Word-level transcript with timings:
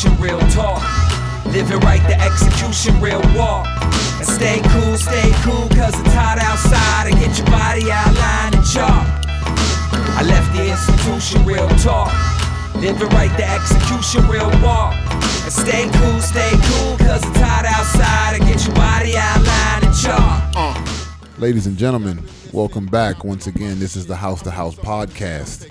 institution, 0.00 0.22
real 0.22 0.40
talk. 0.50 0.82
Live 1.46 1.70
right, 1.82 2.00
the 2.08 2.18
execution, 2.20 2.98
real 3.00 3.20
walk. 3.36 3.66
And 4.16 4.26
stay 4.26 4.60
cool, 4.70 4.96
stay 4.96 5.30
cool, 5.42 5.68
cause 5.76 5.98
it's 6.00 6.14
hot 6.14 6.38
outside. 6.40 7.10
And 7.10 7.18
get 7.20 7.36
your 7.36 7.46
body 7.48 7.90
outlined 7.90 8.54
and. 8.54 8.64
I 10.16 10.22
left 10.22 10.52
the 10.56 10.70
institution, 10.70 11.44
real 11.44 11.68
talk. 11.78 12.12
Live 12.76 13.02
it 13.02 13.12
right, 13.12 13.34
the 13.36 13.44
execution, 13.44 14.26
real 14.28 14.48
walk. 14.62 14.94
And 15.44 15.52
stay 15.52 15.90
cool, 15.92 16.20
stay 16.20 16.50
cool, 16.50 16.96
cause 16.96 17.22
it's 17.22 17.40
hot 17.40 17.66
outside. 17.66 18.40
And 18.40 18.44
get 18.44 18.64
your 18.64 18.74
body 18.74 19.16
outlined 19.16 19.84
and. 19.84 19.94
Ladies 21.38 21.66
and 21.66 21.76
gentlemen, 21.76 22.22
welcome 22.52 22.86
back 22.86 23.24
once 23.24 23.46
again. 23.46 23.78
This 23.78 23.96
is 23.96 24.06
the 24.06 24.16
House 24.16 24.40
to 24.42 24.50
House 24.50 24.76
podcast. 24.76 25.70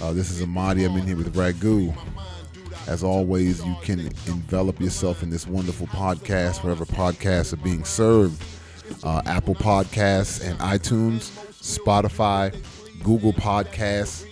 Uh, 0.00 0.12
this 0.12 0.30
is 0.30 0.42
Amadi. 0.42 0.84
I'm 0.84 0.96
in 0.96 1.06
here 1.06 1.16
with 1.16 1.34
Ragu. 1.34 1.92
As 2.92 3.02
always, 3.02 3.64
you 3.64 3.74
can 3.80 4.00
envelop 4.26 4.78
yourself 4.78 5.22
in 5.22 5.30
this 5.30 5.46
wonderful 5.46 5.86
podcast 5.86 6.62
wherever 6.62 6.84
podcasts 6.84 7.54
are 7.54 7.64
being 7.64 7.84
served. 7.84 8.44
Uh, 9.02 9.22
Apple 9.24 9.54
Podcasts 9.54 10.46
and 10.46 10.58
iTunes, 10.58 11.30
Spotify, 11.62 12.54
Google 13.02 13.32
Podcasts, 13.32 14.26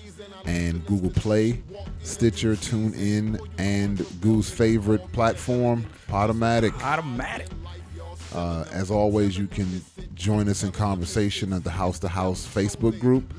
and 0.44 0.84
Google 0.84 1.08
Play, 1.08 1.62
Stitcher, 2.02 2.54
TuneIn, 2.54 3.40
and 3.56 4.04
Goo's 4.20 4.50
favorite 4.50 5.10
platform, 5.12 5.86
Podomatic. 6.06 6.78
Automatic. 6.82 7.48
Uh, 8.34 8.66
as 8.72 8.90
always, 8.90 9.38
you 9.38 9.46
can 9.46 9.82
join 10.14 10.50
us 10.50 10.64
in 10.64 10.70
conversation 10.70 11.54
at 11.54 11.64
the 11.64 11.70
House 11.70 11.98
to 12.00 12.08
House 12.08 12.46
Facebook 12.46 13.00
group 13.00 13.32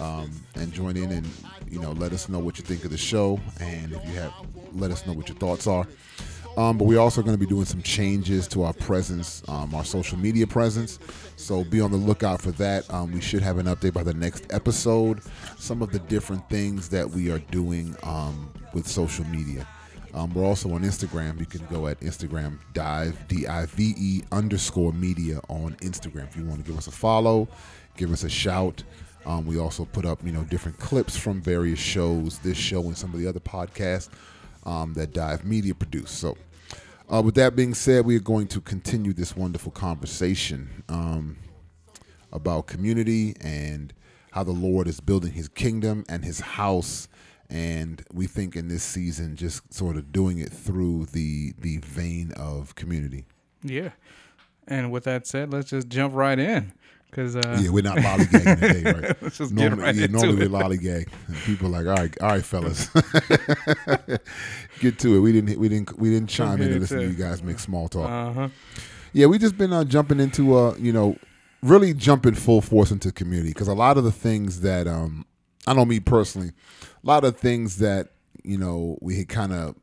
um, 0.00 0.32
and 0.56 0.72
join 0.72 0.96
in 0.96 1.12
and 1.12 1.28
you 1.70 1.80
know 1.80 1.92
let 1.92 2.12
us 2.12 2.28
know 2.28 2.38
what 2.38 2.58
you 2.58 2.64
think 2.64 2.84
of 2.84 2.90
the 2.90 2.98
show 2.98 3.40
and 3.60 3.92
if 3.92 4.04
you 4.06 4.12
have 4.14 4.32
let 4.72 4.90
us 4.90 5.06
know 5.06 5.12
what 5.12 5.28
your 5.28 5.38
thoughts 5.38 5.66
are. 5.66 5.86
Um, 6.56 6.76
but 6.76 6.86
we're 6.86 6.98
also 6.98 7.22
going 7.22 7.36
to 7.36 7.38
be 7.38 7.46
doing 7.46 7.66
some 7.66 7.82
changes 7.82 8.48
to 8.48 8.64
our 8.64 8.72
presence, 8.72 9.44
um, 9.46 9.72
our 9.76 9.84
social 9.84 10.18
media 10.18 10.44
presence. 10.44 10.98
So 11.36 11.62
be 11.62 11.80
on 11.80 11.92
the 11.92 11.96
lookout 11.96 12.42
for 12.42 12.50
that. 12.52 12.92
Um, 12.92 13.12
we 13.12 13.20
should 13.20 13.42
have 13.42 13.58
an 13.58 13.66
update 13.66 13.92
by 13.92 14.02
the 14.02 14.14
next 14.14 14.52
episode. 14.52 15.20
Some 15.56 15.82
of 15.82 15.92
the 15.92 16.00
different 16.00 16.48
things 16.50 16.88
that 16.88 17.08
we 17.08 17.30
are 17.30 17.38
doing 17.38 17.94
um, 18.02 18.52
with 18.74 18.88
social 18.88 19.24
media. 19.26 19.68
Um, 20.14 20.34
we're 20.34 20.44
also 20.44 20.72
on 20.72 20.82
Instagram. 20.82 21.38
You 21.38 21.46
can 21.46 21.64
go 21.66 21.86
at 21.86 22.00
Instagram 22.00 22.58
dive 22.72 23.28
d 23.28 23.46
i 23.46 23.66
v 23.66 23.94
e 23.96 24.22
underscore 24.32 24.92
media 24.92 25.40
on 25.48 25.76
Instagram 25.76 26.26
if 26.26 26.36
you 26.36 26.44
want 26.44 26.64
to 26.64 26.68
give 26.68 26.76
us 26.76 26.88
a 26.88 26.90
follow, 26.90 27.46
give 27.96 28.12
us 28.12 28.24
a 28.24 28.28
shout. 28.28 28.82
Um, 29.28 29.46
we 29.46 29.58
also 29.58 29.84
put 29.84 30.04
up 30.04 30.24
you 30.24 30.32
know 30.32 30.42
different 30.42 30.78
clips 30.78 31.16
from 31.16 31.40
various 31.40 31.78
shows, 31.78 32.38
this 32.40 32.58
show 32.58 32.82
and 32.82 32.96
some 32.96 33.14
of 33.14 33.20
the 33.20 33.28
other 33.28 33.40
podcasts 33.40 34.08
um, 34.64 34.94
that 34.94 35.12
Dive 35.12 35.44
Media 35.44 35.74
produce. 35.74 36.10
So. 36.10 36.36
Uh, 37.10 37.22
with 37.22 37.34
that 37.36 37.56
being 37.56 37.72
said, 37.72 38.04
we 38.04 38.14
are 38.14 38.20
going 38.20 38.46
to 38.46 38.60
continue 38.60 39.14
this 39.14 39.34
wonderful 39.34 39.72
conversation 39.72 40.84
um, 40.90 41.38
about 42.32 42.66
community 42.66 43.34
and 43.40 43.94
how 44.32 44.44
the 44.44 44.52
Lord 44.52 44.86
is 44.86 45.00
building 45.00 45.32
His 45.32 45.48
kingdom 45.48 46.04
and 46.06 46.22
His 46.22 46.40
house 46.40 47.08
and 47.50 48.04
we 48.12 48.26
think 48.26 48.56
in 48.56 48.68
this 48.68 48.82
season 48.82 49.36
just 49.36 49.72
sort 49.72 49.96
of 49.96 50.12
doing 50.12 50.38
it 50.38 50.52
through 50.52 51.06
the 51.06 51.54
the 51.58 51.78
vein 51.78 52.32
of 52.32 52.74
community. 52.74 53.24
Yeah. 53.62 53.90
And 54.66 54.92
with 54.92 55.04
that 55.04 55.26
said, 55.26 55.52
let's 55.52 55.70
just 55.70 55.88
jump 55.88 56.14
right 56.14 56.38
in. 56.38 56.72
Cause 57.10 57.36
uh, 57.36 57.58
Yeah, 57.60 57.70
we're 57.70 57.82
not 57.82 57.96
lollygagging 57.98 58.60
today, 58.60 58.92
right? 58.92 59.16
Let's 59.22 59.38
just 59.38 59.54
get 59.54 59.70
normally, 59.70 59.82
right 59.82 59.94
yeah, 59.94 60.04
into 60.04 60.16
normally 60.18 60.44
it. 60.44 60.50
we 60.50 60.58
lollygag. 60.58 61.08
People 61.46 61.74
are 61.74 61.82
like, 61.82 61.86
all 61.86 62.02
right, 62.02 62.20
all 62.20 62.28
right, 62.28 62.44
fellas, 62.44 62.88
get 64.80 64.98
to 64.98 65.16
it. 65.16 65.20
We 65.20 65.32
didn't, 65.32 65.58
we 65.58 65.68
didn't, 65.68 65.98
we 65.98 66.10
didn't 66.10 66.28
chime 66.28 66.60
in 66.60 66.70
and 66.72 66.80
listen 66.80 66.98
to 66.98 67.06
you 67.06 67.14
guys 67.14 67.42
make 67.42 67.58
small 67.58 67.88
talk. 67.88 68.08
uh 68.10 68.32
huh. 68.32 68.48
Yeah, 69.14 69.26
we 69.26 69.38
just 69.38 69.56
been 69.56 69.72
uh, 69.72 69.84
jumping 69.84 70.20
into 70.20 70.54
uh, 70.54 70.74
you 70.78 70.92
know, 70.92 71.16
really 71.62 71.94
jumping 71.94 72.34
full 72.34 72.60
force 72.60 72.90
into 72.90 73.10
community 73.10 73.50
because 73.50 73.68
a 73.68 73.74
lot 73.74 73.96
of 73.96 74.04
the 74.04 74.12
things 74.12 74.60
that 74.60 74.86
um, 74.86 75.24
I 75.66 75.72
know 75.72 75.86
me 75.86 76.00
personally, 76.00 76.52
a 76.82 77.06
lot 77.06 77.24
of 77.24 77.38
things 77.38 77.78
that 77.78 78.08
you 78.44 78.58
know 78.58 78.98
we 79.00 79.16
had 79.16 79.28
kind 79.28 79.52
of 79.52 79.76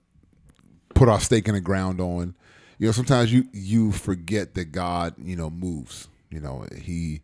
put 0.93 1.09
our 1.09 1.19
stake 1.19 1.47
in 1.47 1.55
the 1.55 1.61
ground 1.61 1.99
on. 1.99 2.35
You 2.77 2.87
know, 2.87 2.91
sometimes 2.91 3.33
you 3.33 3.45
you 3.51 3.91
forget 3.91 4.53
that 4.53 4.65
God, 4.71 5.15
you 5.17 5.35
know, 5.35 5.49
moves. 5.49 6.07
You 6.35 6.41
know, 6.41 6.65
He 6.79 7.21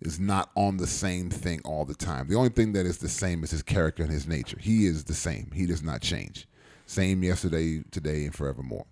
is 0.00 0.18
not 0.18 0.50
on 0.54 0.78
the 0.78 0.86
same 0.86 1.30
thing 1.30 1.60
all 1.64 1.84
the 1.84 1.94
time. 1.94 2.28
The 2.28 2.36
only 2.36 2.50
thing 2.50 2.72
that 2.72 2.86
is 2.86 2.98
the 2.98 3.08
same 3.08 3.44
is 3.44 3.50
His 3.50 3.62
character 3.62 4.02
and 4.02 4.12
His 4.12 4.26
nature. 4.26 4.58
He 4.60 4.86
is 4.86 5.04
the 5.04 5.14
same. 5.14 5.50
He 5.54 5.66
does 5.66 5.82
not 5.82 6.00
change. 6.00 6.48
Same 6.86 7.22
yesterday, 7.22 7.82
today, 7.90 8.24
and 8.24 8.34
forevermore. 8.34 8.86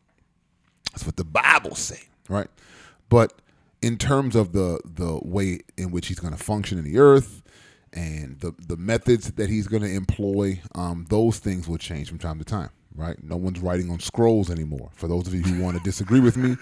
That's 0.93 1.07
what 1.07 1.17
the 1.17 1.25
Bible 1.25 1.75
say, 1.75 2.01
right? 2.29 2.49
But 3.09 3.35
in 3.83 3.99
terms 3.99 4.37
of 4.37 4.53
the 4.53 4.81
the 4.85 5.21
way 5.23 5.61
in 5.77 5.91
which 5.91 6.09
he's 6.09 6.19
going 6.19 6.35
to 6.35 6.43
function 6.43 6.79
in 6.79 6.85
the 6.85 6.99
earth 6.99 7.43
and 7.93 8.41
the 8.41 8.55
the 8.67 8.77
methods 8.77 9.33
that 9.33 9.51
he's 9.51 9.67
going 9.69 9.83
to 9.83 9.93
employ, 9.93 10.61
um, 10.75 11.07
those 11.11 11.39
things 11.39 11.69
will 11.69 11.79
change 11.79 12.09
from 12.09 12.19
time 12.19 12.39
to 12.39 12.45
time, 12.45 12.71
right? 12.95 13.23
No 13.23 13.37
one's 13.37 13.61
writing 13.61 13.91
on 13.91 14.01
scrolls 14.01 14.51
anymore. 14.51 14.91
For 14.95 15.09
those 15.09 15.27
of 15.27 15.35
you 15.35 15.43
who 15.43 15.63
want 15.63 15.77
to 15.77 15.83
disagree 15.83 16.21
with 16.21 16.37
me, 16.37 16.57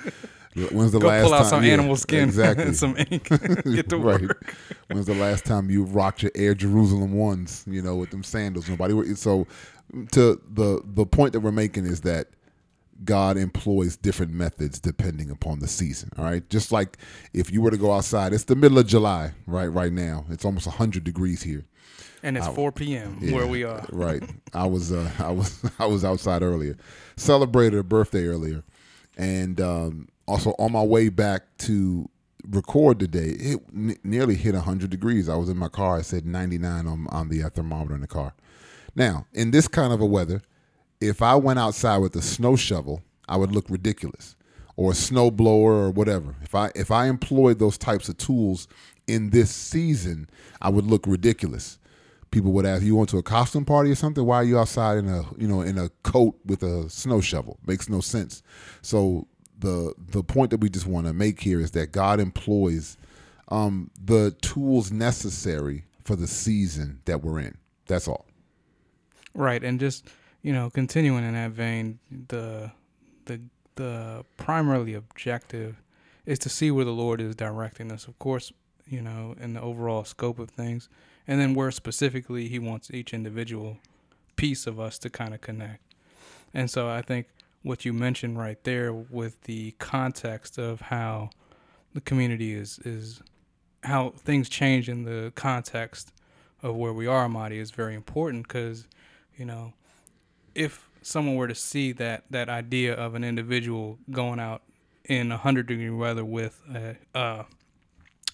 when's 0.55 0.93
the 0.93 0.99
Go 0.99 1.09
last 1.09 1.25
pull 1.25 1.35
out 1.35 1.41
time? 1.43 1.49
some 1.51 1.65
yeah, 1.65 1.73
animal 1.75 1.97
skin 1.97 2.25
exactly? 2.25 2.65
and 2.65 2.77
some 2.77 2.97
ink. 2.97 3.29
Get 3.65 3.89
to 3.91 3.97
right. 3.99 4.21
work. 4.21 4.55
When's 4.89 5.07
the 5.07 5.15
last 5.15 5.45
time 5.45 5.71
you 5.71 5.85
rocked 5.85 6.23
your 6.23 6.33
Air 6.35 6.55
Jerusalem 6.55 7.13
ones? 7.15 7.65
You 7.67 7.83
know, 7.83 7.97
with 7.97 8.11
them 8.11 8.23
sandals. 8.23 8.69
Nobody. 8.69 9.15
So, 9.15 9.47
to 10.13 10.41
the 10.53 10.83
the 10.85 11.07
point 11.07 11.33
that 11.33 11.41
we're 11.41 11.53
making 11.53 11.87
is 11.87 12.01
that 12.03 12.29
God 13.05 13.37
employs 13.37 13.97
different 13.97 14.33
methods 14.33 14.79
depending 14.81 15.31
upon 15.31 15.61
the 15.61 15.69
season. 15.69 16.11
All 16.19 16.25
right, 16.25 16.49
just 16.51 16.73
like 16.73 16.99
if 17.33 17.51
you 17.53 17.63
were 17.63 17.71
to 17.71 17.79
go 17.79 17.93
outside, 17.93 18.33
it's 18.33 18.45
the 18.45 18.57
middle 18.57 18.79
of 18.79 18.87
July, 18.87 19.33
right? 19.47 19.69
Right 19.69 19.93
now, 19.93 20.25
it's 20.31 20.45
almost 20.45 20.67
hundred 20.67 21.05
degrees 21.05 21.43
here. 21.43 21.65
And 22.23 22.37
it's 22.37 22.47
4 22.49 22.71
p.m. 22.73 23.17
Yeah, 23.23 23.35
where 23.35 23.47
we 23.47 23.65
are. 23.65 23.83
Right. 23.91 24.23
I 24.53 24.67
was 24.67 24.93
uh, 24.93 25.11
I 25.19 25.31
was 25.31 25.65
I 25.79 25.87
was 25.87 26.05
outside 26.05 26.43
earlier, 26.43 26.77
celebrated 27.17 27.79
a 27.79 27.83
birthday 27.83 28.27
earlier, 28.27 28.63
and 29.17 29.59
um, 29.59 30.09
also 30.31 30.55
on 30.59 30.73
my 30.73 30.83
way 30.83 31.09
back 31.09 31.43
to 31.59 32.09
record 32.49 32.99
today, 32.99 33.31
it 33.31 33.61
n- 33.75 33.97
nearly 34.05 34.35
hit 34.35 34.55
hundred 34.55 34.91
degrees. 34.91 35.29
I 35.29 35.37
was 35.37 35.49
in 35.49 35.57
my 35.57 35.69
car. 35.69 35.99
I 35.99 36.03
said 36.03 36.25
ninety 36.25 36.59
nine 36.59 36.87
on 36.87 37.07
on 37.09 37.29
the 37.29 37.43
uh, 37.43 37.51
thermometer 37.51 37.95
in 37.95 38.01
the 38.01 38.07
car. 38.07 38.35
Now, 38.95 39.27
in 39.33 39.51
this 39.51 39.69
kind 39.69 39.93
of 39.93 40.01
a 40.01 40.07
weather, 40.07 40.43
if 41.01 41.23
I 41.23 41.35
went 41.35 41.59
outside 41.59 41.99
with 41.99 42.15
a 42.17 42.23
snow 42.23 42.57
shovel, 42.57 43.03
I 43.29 43.37
would 43.37 43.53
look 43.53 43.69
ridiculous, 43.69 44.37
or 44.77 44.93
a 44.93 44.95
snow 44.95 45.31
blower 45.31 45.73
or 45.73 45.91
whatever. 45.91 46.37
If 46.43 46.55
I 46.55 46.71
if 46.75 46.91
I 46.91 47.07
employed 47.07 47.59
those 47.59 47.79
types 47.79 48.09
of 48.09 48.17
tools 48.19 48.69
in 49.07 49.31
this 49.31 49.51
season, 49.51 50.29
I 50.63 50.71
would 50.71 50.87
look 50.87 51.07
ridiculous. 51.07 51.79
People 52.31 52.53
would 52.53 52.67
ask, 52.67 52.85
"You 52.85 52.95
went 52.95 53.09
to 53.11 53.19
a 53.19 53.25
costume 53.25 53.65
party 53.65 53.91
or 53.91 53.97
something? 53.97 54.25
Why 54.25 54.37
are 54.37 54.45
you 54.45 54.59
outside 54.59 54.99
in 54.99 55.09
a 55.09 55.25
you 55.37 55.49
know 55.49 55.63
in 55.63 55.79
a 55.79 55.89
coat 56.05 56.39
with 56.45 56.63
a 56.63 56.89
snow 56.89 57.21
shovel? 57.21 57.59
Makes 57.67 57.89
no 57.89 58.01
sense." 58.01 58.43
So 58.83 59.27
the 59.61 59.95
the 59.99 60.23
point 60.23 60.51
that 60.51 60.61
we 60.61 60.69
just 60.69 60.87
want 60.87 61.07
to 61.07 61.13
make 61.13 61.41
here 61.41 61.61
is 61.61 61.71
that 61.73 61.93
God 61.93 62.21
employs 62.21 62.97
um, 63.49 63.91
the 64.03 64.33
tools 64.43 64.91
necessary 64.91 65.85
for 66.05 66.17
the 66.17 66.27
season 66.27 67.01
that 67.05 67.23
we're 67.23 67.41
in. 67.41 67.57
That's 67.87 68.09
all. 68.09 68.27
Right, 69.35 69.63
and 69.63 69.79
just 69.79 70.09
you 70.43 70.53
know, 70.53 70.71
continuing 70.71 71.25
in 71.25 71.35
that 71.35 71.53
vein, 71.53 71.99
the 72.29 72.73
the 73.27 73.41
the 73.77 74.25
primarily 74.37 74.95
objective 74.95 75.81
is 76.27 76.39
to 76.41 76.49
see 76.49 76.71
where 76.71 76.85
the 76.85 76.93
Lord 76.93 77.21
is 77.21 77.35
directing 77.35 77.91
us. 77.93 78.07
Of 78.07 78.19
course, 78.19 78.53
you 78.87 79.03
know, 79.03 79.35
in 79.41 79.55
the 79.55 79.61
overall 79.61 80.05
scope 80.05 80.39
of 80.39 80.51
things, 80.51 80.89
and 81.27 81.41
then 81.41 81.55
where 81.55 81.71
specifically 81.71 82.49
He 82.49 82.59
wants 82.59 82.91
each 82.91 83.13
individual 83.13 83.79
piece 84.37 84.67
of 84.67 84.81
us 84.81 84.99
to 84.99 85.11
kind 85.11 85.35
of 85.35 85.41
connect. 85.41 85.83
And 86.55 86.71
so, 86.71 86.89
I 86.89 87.03
think 87.03 87.29
what 87.63 87.85
you 87.85 87.93
mentioned 87.93 88.39
right 88.39 88.63
there, 88.65 88.93
with 88.93 89.43
the 89.43 89.73
context 89.73 90.59
of 90.59 90.81
how 90.81 91.31
the 91.93 92.01
community 92.01 92.55
is 92.55 92.79
is 92.85 93.23
how 93.83 94.11
things 94.11 94.49
change 94.49 94.89
in 94.89 95.05
the 95.05 95.33
context 95.35 96.13
of 96.63 96.77
where 96.77 96.93
we 96.93 97.07
are, 97.07 97.25
Amadi, 97.25 97.59
is 97.59 97.71
very 97.71 97.95
important 97.95 98.47
because 98.47 98.87
you 99.37 99.45
know, 99.45 99.73
if 100.55 100.89
someone 101.03 101.37
were 101.37 101.49
to 101.49 101.55
see 101.55 101.93
that 101.93 102.25
that 102.31 102.49
idea 102.49 102.95
of 102.95 103.15
an 103.15 103.25
individual 103.25 103.99
going 104.11 104.39
out 104.39 104.63
in 105.05 105.33
a 105.33 105.37
hundred 105.37 105.67
degree 105.67 105.91
weather 105.91 106.25
with 106.25 106.63
a, 106.75 106.97
uh, 107.19 107.45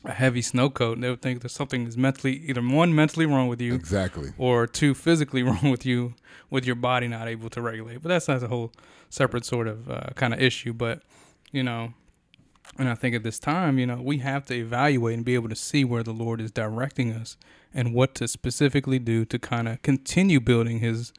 a 0.07 0.13
heavy 0.13 0.41
snow 0.43 0.71
coat, 0.71 1.01
they 1.01 1.11
would 1.11 1.21
think 1.23 1.43
that 1.43 1.51
something 1.51 1.87
is 1.87 1.97
mentally 1.97 2.37
either 2.47 2.61
one 2.63 2.95
mentally 2.95 3.27
wrong 3.27 3.49
with 3.49 3.61
you, 3.61 3.75
Exactly. 3.75 4.31
or 4.39 4.67
two 4.67 4.95
physically 4.95 5.43
wrong 5.49 5.71
with 5.71 5.85
you, 5.85 6.15
with 6.51 6.65
your 6.65 6.77
body 6.77 7.09
not 7.09 7.29
able 7.29 7.51
to 7.51 7.61
regulate. 7.61 8.03
But 8.03 8.09
that's 8.11 8.29
not 8.29 8.43
a 8.43 8.49
whole 8.49 8.73
separate 9.11 9.45
sort 9.45 9.67
of 9.69 9.91
uh, 9.91 10.11
kind 10.15 10.33
of 10.33 10.41
issue. 10.41 10.73
But 10.73 11.03
you 11.53 11.63
know, 11.63 11.93
and 12.79 12.89
I 12.89 12.95
think 12.95 13.15
at 13.15 13.23
this 13.23 13.39
time, 13.39 13.79
you 13.79 13.87
know, 13.87 14.01
we 14.03 14.19
have 14.19 14.45
to 14.47 14.55
evaluate 14.55 15.15
and 15.17 15.25
be 15.25 15.35
able 15.35 15.49
to 15.49 15.57
see 15.57 15.85
where 15.85 16.03
the 16.03 16.13
Lord 16.13 16.41
is 16.41 16.51
directing 16.51 17.13
us 17.13 17.37
and 17.75 17.93
what 17.95 18.15
to 18.17 18.29
specifically 18.29 18.99
do 18.99 19.25
to 19.27 19.39
kind 19.39 19.69
of 19.69 19.83
continue 19.83 20.41
building 20.41 20.79
His 20.81 21.13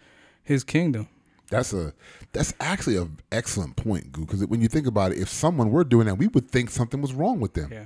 His 0.43 0.63
kingdom. 0.63 1.07
That's 1.49 1.71
a 1.73 1.93
that's 2.33 2.53
actually 2.59 2.97
an 2.97 3.19
excellent 3.31 3.75
point, 3.77 4.11
Goo. 4.11 4.25
Because 4.25 4.45
when 4.47 4.61
you 4.61 4.67
think 4.67 4.85
about 4.87 5.11
it, 5.13 5.17
if 5.19 5.29
someone 5.29 5.71
were 5.71 5.83
doing 5.85 6.07
that, 6.07 6.15
we 6.15 6.27
would 6.27 6.49
think 6.51 6.69
something 6.69 7.01
was 7.01 7.13
wrong 7.13 7.39
with 7.39 7.53
them. 7.53 7.69
Yeah. 7.71 7.85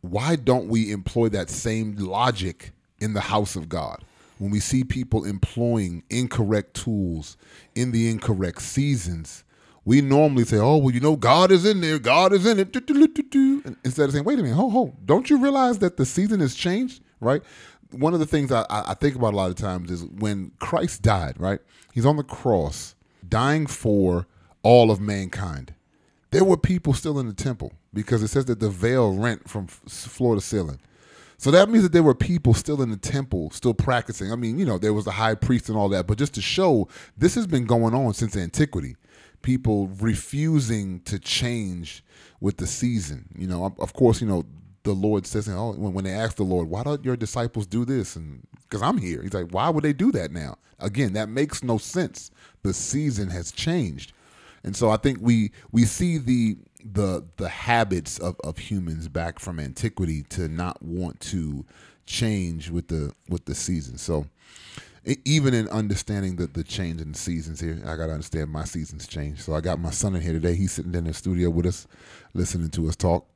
Why 0.00 0.36
don't 0.36 0.68
we 0.68 0.92
employ 0.92 1.28
that 1.30 1.50
same 1.50 1.96
logic 1.96 2.72
in 3.00 3.14
the 3.14 3.20
house 3.20 3.56
of 3.56 3.68
God? 3.68 4.04
When 4.38 4.50
we 4.50 4.60
see 4.60 4.84
people 4.84 5.24
employing 5.24 6.04
incorrect 6.08 6.74
tools 6.74 7.36
in 7.74 7.90
the 7.90 8.08
incorrect 8.08 8.62
seasons, 8.62 9.42
we 9.84 10.00
normally 10.00 10.44
say, 10.44 10.58
"Oh, 10.58 10.76
well, 10.76 10.94
you 10.94 11.00
know, 11.00 11.16
God 11.16 11.50
is 11.50 11.64
in 11.64 11.80
there. 11.80 11.98
God 11.98 12.32
is 12.32 12.46
in 12.46 12.58
it." 12.60 12.72
And 12.76 13.76
Instead 13.84 14.04
of 14.04 14.12
saying, 14.12 14.24
"Wait 14.24 14.38
a 14.38 14.42
minute, 14.42 14.54
ho, 14.54 14.70
ho, 14.70 14.94
don't 15.04 15.28
you 15.28 15.38
realize 15.38 15.78
that 15.78 15.96
the 15.96 16.06
season 16.06 16.40
has 16.40 16.54
changed?" 16.54 17.02
Right. 17.20 17.42
One 17.90 18.12
of 18.14 18.20
the 18.20 18.26
things 18.26 18.52
I, 18.52 18.66
I 18.68 18.94
think 18.94 19.16
about 19.16 19.32
a 19.32 19.36
lot 19.36 19.50
of 19.50 19.56
times 19.56 19.90
is 19.90 20.04
when 20.04 20.52
Christ 20.60 21.02
died. 21.02 21.40
Right, 21.40 21.60
He's 21.92 22.06
on 22.06 22.16
the 22.16 22.22
cross, 22.22 22.94
dying 23.28 23.66
for 23.66 24.26
all 24.62 24.90
of 24.90 25.00
mankind. 25.00 25.74
There 26.30 26.44
were 26.44 26.56
people 26.56 26.92
still 26.92 27.18
in 27.18 27.26
the 27.26 27.32
temple 27.32 27.72
because 27.94 28.22
it 28.22 28.28
says 28.28 28.44
that 28.46 28.60
the 28.60 28.68
veil 28.68 29.14
rent 29.14 29.48
from 29.48 29.66
floor 29.66 30.34
to 30.34 30.40
ceiling. 30.40 30.80
So 31.38 31.52
that 31.52 31.68
means 31.68 31.84
that 31.84 31.92
there 31.92 32.02
were 32.02 32.16
people 32.16 32.52
still 32.52 32.82
in 32.82 32.90
the 32.90 32.96
temple, 32.96 33.50
still 33.50 33.72
practicing. 33.72 34.32
I 34.32 34.36
mean, 34.36 34.58
you 34.58 34.66
know, 34.66 34.76
there 34.76 34.92
was 34.92 35.04
the 35.04 35.12
high 35.12 35.36
priest 35.36 35.68
and 35.68 35.78
all 35.78 35.88
that, 35.90 36.06
but 36.08 36.18
just 36.18 36.34
to 36.34 36.42
show 36.42 36.88
this 37.16 37.36
has 37.36 37.46
been 37.46 37.64
going 37.64 37.94
on 37.94 38.12
since 38.12 38.36
antiquity. 38.36 38.96
People 39.42 39.86
refusing 40.00 41.00
to 41.02 41.18
change 41.18 42.02
with 42.40 42.56
the 42.56 42.66
season. 42.66 43.28
You 43.38 43.46
know, 43.46 43.72
of- 43.78 43.92
course, 43.92 44.20
you 44.20 44.26
know, 44.26 44.44
the 44.82 44.92
Lord 44.92 45.26
says, 45.26 45.48
oh, 45.48 45.72
when 45.74 46.04
they 46.04 46.12
ask 46.12 46.36
the 46.36 46.42
Lord, 46.42 46.68
why 46.68 46.82
don't 46.82 47.04
your 47.04 47.16
disciples 47.16 47.66
do 47.66 47.84
this? 47.84 48.16
And 48.16 48.44
because 48.62 48.82
I'm 48.82 48.98
here, 48.98 49.22
he's 49.22 49.34
like, 49.34 49.50
why 49.50 49.68
would 49.68 49.84
they 49.84 49.92
do 49.92 50.10
that 50.12 50.32
now? 50.32 50.56
Again, 50.80 51.12
that 51.12 51.28
makes 51.28 51.62
no 51.62 51.78
sense. 51.78 52.30
The 52.62 52.72
season 52.74 53.28
has 53.30 53.52
changed. 53.52 54.12
And 54.68 54.76
so 54.76 54.90
I 54.90 54.98
think 54.98 55.20
we 55.22 55.50
we 55.72 55.86
see 55.86 56.18
the 56.18 56.58
the 56.84 57.24
the 57.38 57.48
habits 57.48 58.18
of, 58.18 58.36
of 58.44 58.58
humans 58.58 59.08
back 59.08 59.38
from 59.38 59.58
antiquity 59.58 60.24
to 60.24 60.46
not 60.46 60.82
want 60.82 61.20
to 61.20 61.64
change 62.04 62.68
with 62.68 62.88
the 62.88 63.12
with 63.30 63.46
the 63.46 63.54
season. 63.54 63.96
So 63.96 64.26
even 65.24 65.54
in 65.54 65.68
understanding 65.68 66.36
the 66.36 66.48
the 66.48 66.62
change 66.62 67.00
in 67.00 67.12
the 67.12 67.18
seasons 67.18 67.60
here, 67.60 67.80
I 67.86 67.96
gotta 67.96 68.12
understand 68.12 68.50
my 68.50 68.64
seasons 68.64 69.08
change. 69.08 69.40
So 69.40 69.54
I 69.54 69.62
got 69.62 69.80
my 69.80 69.90
son 69.90 70.14
in 70.14 70.20
here 70.20 70.34
today. 70.34 70.54
He's 70.54 70.72
sitting 70.72 70.94
in 70.94 71.04
the 71.04 71.14
studio 71.14 71.48
with 71.48 71.64
us, 71.64 71.86
listening 72.34 72.68
to 72.72 72.88
us 72.88 72.94
talk, 72.94 73.26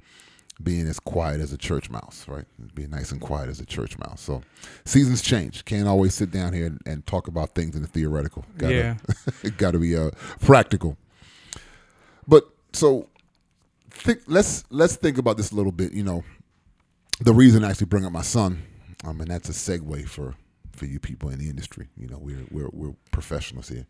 being 0.62 0.86
as 0.86 1.00
quiet 1.00 1.40
as 1.40 1.50
a 1.50 1.56
church 1.56 1.88
mouse, 1.88 2.26
right? 2.28 2.44
Being 2.74 2.90
nice 2.90 3.10
and 3.10 3.22
quiet 3.22 3.48
as 3.48 3.58
a 3.58 3.64
church 3.64 3.96
mouse. 3.96 4.20
So 4.20 4.42
seasons 4.84 5.22
change. 5.22 5.64
Can't 5.64 5.88
always 5.88 6.12
sit 6.14 6.30
down 6.30 6.52
here 6.52 6.66
and, 6.66 6.80
and 6.84 7.06
talk 7.06 7.26
about 7.26 7.54
things 7.54 7.74
in 7.74 7.80
the 7.80 7.88
theoretical. 7.88 8.44
Gotta, 8.58 8.74
Yeah. 8.74 8.96
it 9.42 9.56
got 9.56 9.70
to 9.70 9.78
be 9.78 9.96
uh, 9.96 10.10
practical. 10.42 10.98
But 12.26 12.48
so 12.72 13.08
think 13.90 14.20
let's 14.26 14.64
let's 14.70 14.96
think 14.96 15.18
about 15.18 15.36
this 15.36 15.52
a 15.52 15.54
little 15.54 15.72
bit. 15.72 15.92
You 15.92 16.04
know, 16.04 16.24
the 17.20 17.32
reason 17.32 17.64
I 17.64 17.70
actually 17.70 17.86
bring 17.86 18.04
up 18.04 18.12
my 18.12 18.22
son, 18.22 18.62
um, 19.04 19.20
and 19.20 19.30
that's 19.30 19.48
a 19.48 19.52
segue 19.52 20.08
for 20.08 20.34
for 20.72 20.86
you 20.86 20.98
people 20.98 21.28
in 21.30 21.38
the 21.38 21.48
industry. 21.48 21.88
You 21.96 22.08
know, 22.08 22.18
we're 22.18 22.44
we're 22.50 22.70
we're 22.72 22.94
professionals 23.10 23.68
here. 23.68 23.86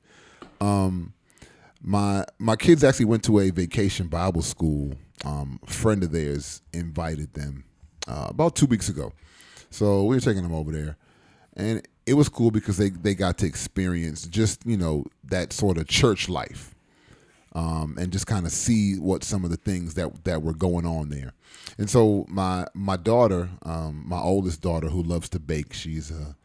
Um, 0.60 1.14
my 1.80 2.24
my 2.38 2.56
kids 2.56 2.84
actually 2.84 3.06
went 3.06 3.24
to 3.24 3.40
a 3.40 3.50
vacation 3.50 4.08
Bible 4.08 4.42
school. 4.42 4.94
Um, 5.24 5.60
a 5.66 5.70
friend 5.70 6.02
of 6.02 6.10
theirs 6.10 6.62
invited 6.72 7.34
them 7.34 7.64
uh, 8.08 8.26
about 8.28 8.56
two 8.56 8.66
weeks 8.66 8.88
ago, 8.88 9.12
so 9.70 10.04
we 10.04 10.16
were 10.16 10.20
taking 10.20 10.42
them 10.42 10.54
over 10.54 10.72
there, 10.72 10.96
and 11.56 11.86
it 12.06 12.14
was 12.14 12.28
cool 12.28 12.50
because 12.50 12.76
they 12.76 12.90
they 12.90 13.14
got 13.14 13.38
to 13.38 13.46
experience 13.46 14.26
just 14.26 14.66
you 14.66 14.76
know 14.76 15.04
that 15.24 15.52
sort 15.52 15.78
of 15.78 15.86
church 15.86 16.28
life 16.28 16.74
um, 17.54 17.96
and 17.98 18.12
just 18.12 18.26
kind 18.26 18.46
of 18.46 18.52
see 18.52 18.98
what 18.98 19.24
some 19.24 19.44
of 19.44 19.50
the 19.50 19.56
things 19.56 19.94
that 19.94 20.24
that 20.24 20.42
were 20.42 20.54
going 20.54 20.86
on 20.86 21.10
there. 21.10 21.34
And 21.78 21.88
so 21.88 22.26
my 22.28 22.66
my 22.74 22.96
daughter, 22.96 23.50
um, 23.62 24.04
my 24.06 24.18
oldest 24.18 24.60
daughter, 24.60 24.88
who 24.88 25.02
loves 25.02 25.28
to 25.30 25.38
bake, 25.38 25.72
she's 25.72 26.10
a, 26.10 26.36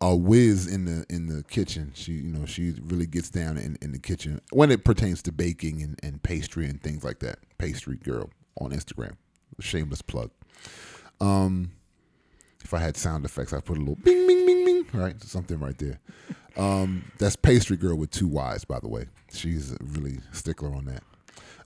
a 0.00 0.14
whiz 0.14 0.66
in 0.66 0.84
the 0.84 1.04
in 1.08 1.26
the 1.26 1.42
kitchen. 1.44 1.92
She 1.94 2.12
you 2.12 2.32
know 2.32 2.46
she 2.46 2.74
really 2.84 3.06
gets 3.06 3.30
down 3.30 3.56
in, 3.56 3.76
in 3.82 3.92
the 3.92 3.98
kitchen 3.98 4.40
when 4.52 4.70
it 4.70 4.84
pertains 4.84 5.22
to 5.22 5.32
baking 5.32 5.82
and, 5.82 5.98
and 6.02 6.22
pastry 6.22 6.66
and 6.68 6.80
things 6.80 7.02
like 7.04 7.18
that. 7.20 7.38
Pastry 7.58 7.96
girl 7.96 8.30
on 8.60 8.70
Instagram, 8.70 9.16
shameless 9.60 10.02
plug. 10.02 10.30
Um, 11.20 11.72
if 12.62 12.72
I 12.72 12.78
had 12.78 12.96
sound 12.96 13.24
effects, 13.24 13.52
I'd 13.52 13.64
put 13.64 13.76
a 13.76 13.80
little 13.80 13.96
bing, 13.96 14.26
bing, 14.26 14.46
bing, 14.46 14.64
bing, 14.64 14.86
right? 15.00 15.22
Something 15.22 15.60
right 15.60 15.76
there. 15.76 16.00
Um, 16.56 17.10
that's 17.18 17.36
Pastry 17.36 17.76
Girl 17.76 17.96
with 17.96 18.10
two 18.10 18.28
Y's, 18.28 18.64
by 18.64 18.78
the 18.80 18.88
way. 18.88 19.06
She's 19.32 19.72
a 19.72 19.76
really 19.80 20.18
stickler 20.32 20.74
on 20.74 20.84
that. 20.86 21.02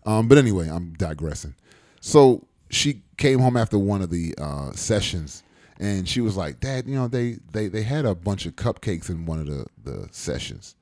Um, 0.07 0.29
but 0.29 0.39
anyway, 0.39 0.69
I'm 0.69 0.95
digressing. 0.95 1.55
So 2.01 2.47
she 2.71 3.03
came 3.17 3.41
home 3.41 3.57
after 3.57 3.79
one 3.79 4.03
of 4.03 4.11
the 4.11 4.35
uh, 4.39 4.73
sessions, 4.73 5.43
and 5.79 6.09
she 6.09 6.21
was 6.21 6.37
like, 6.37 6.61
"Dad, 6.61 6.89
you 6.89 6.95
know, 6.95 7.09
they 7.09 7.39
they 7.53 7.69
they 7.69 7.83
had 7.83 8.07
a 8.07 8.15
bunch 8.15 8.47
of 8.47 8.57
cupcakes 8.57 9.11
in 9.11 9.27
one 9.27 9.41
of 9.41 9.47
the 9.47 9.67
the 9.83 10.09
sessions, 10.11 10.75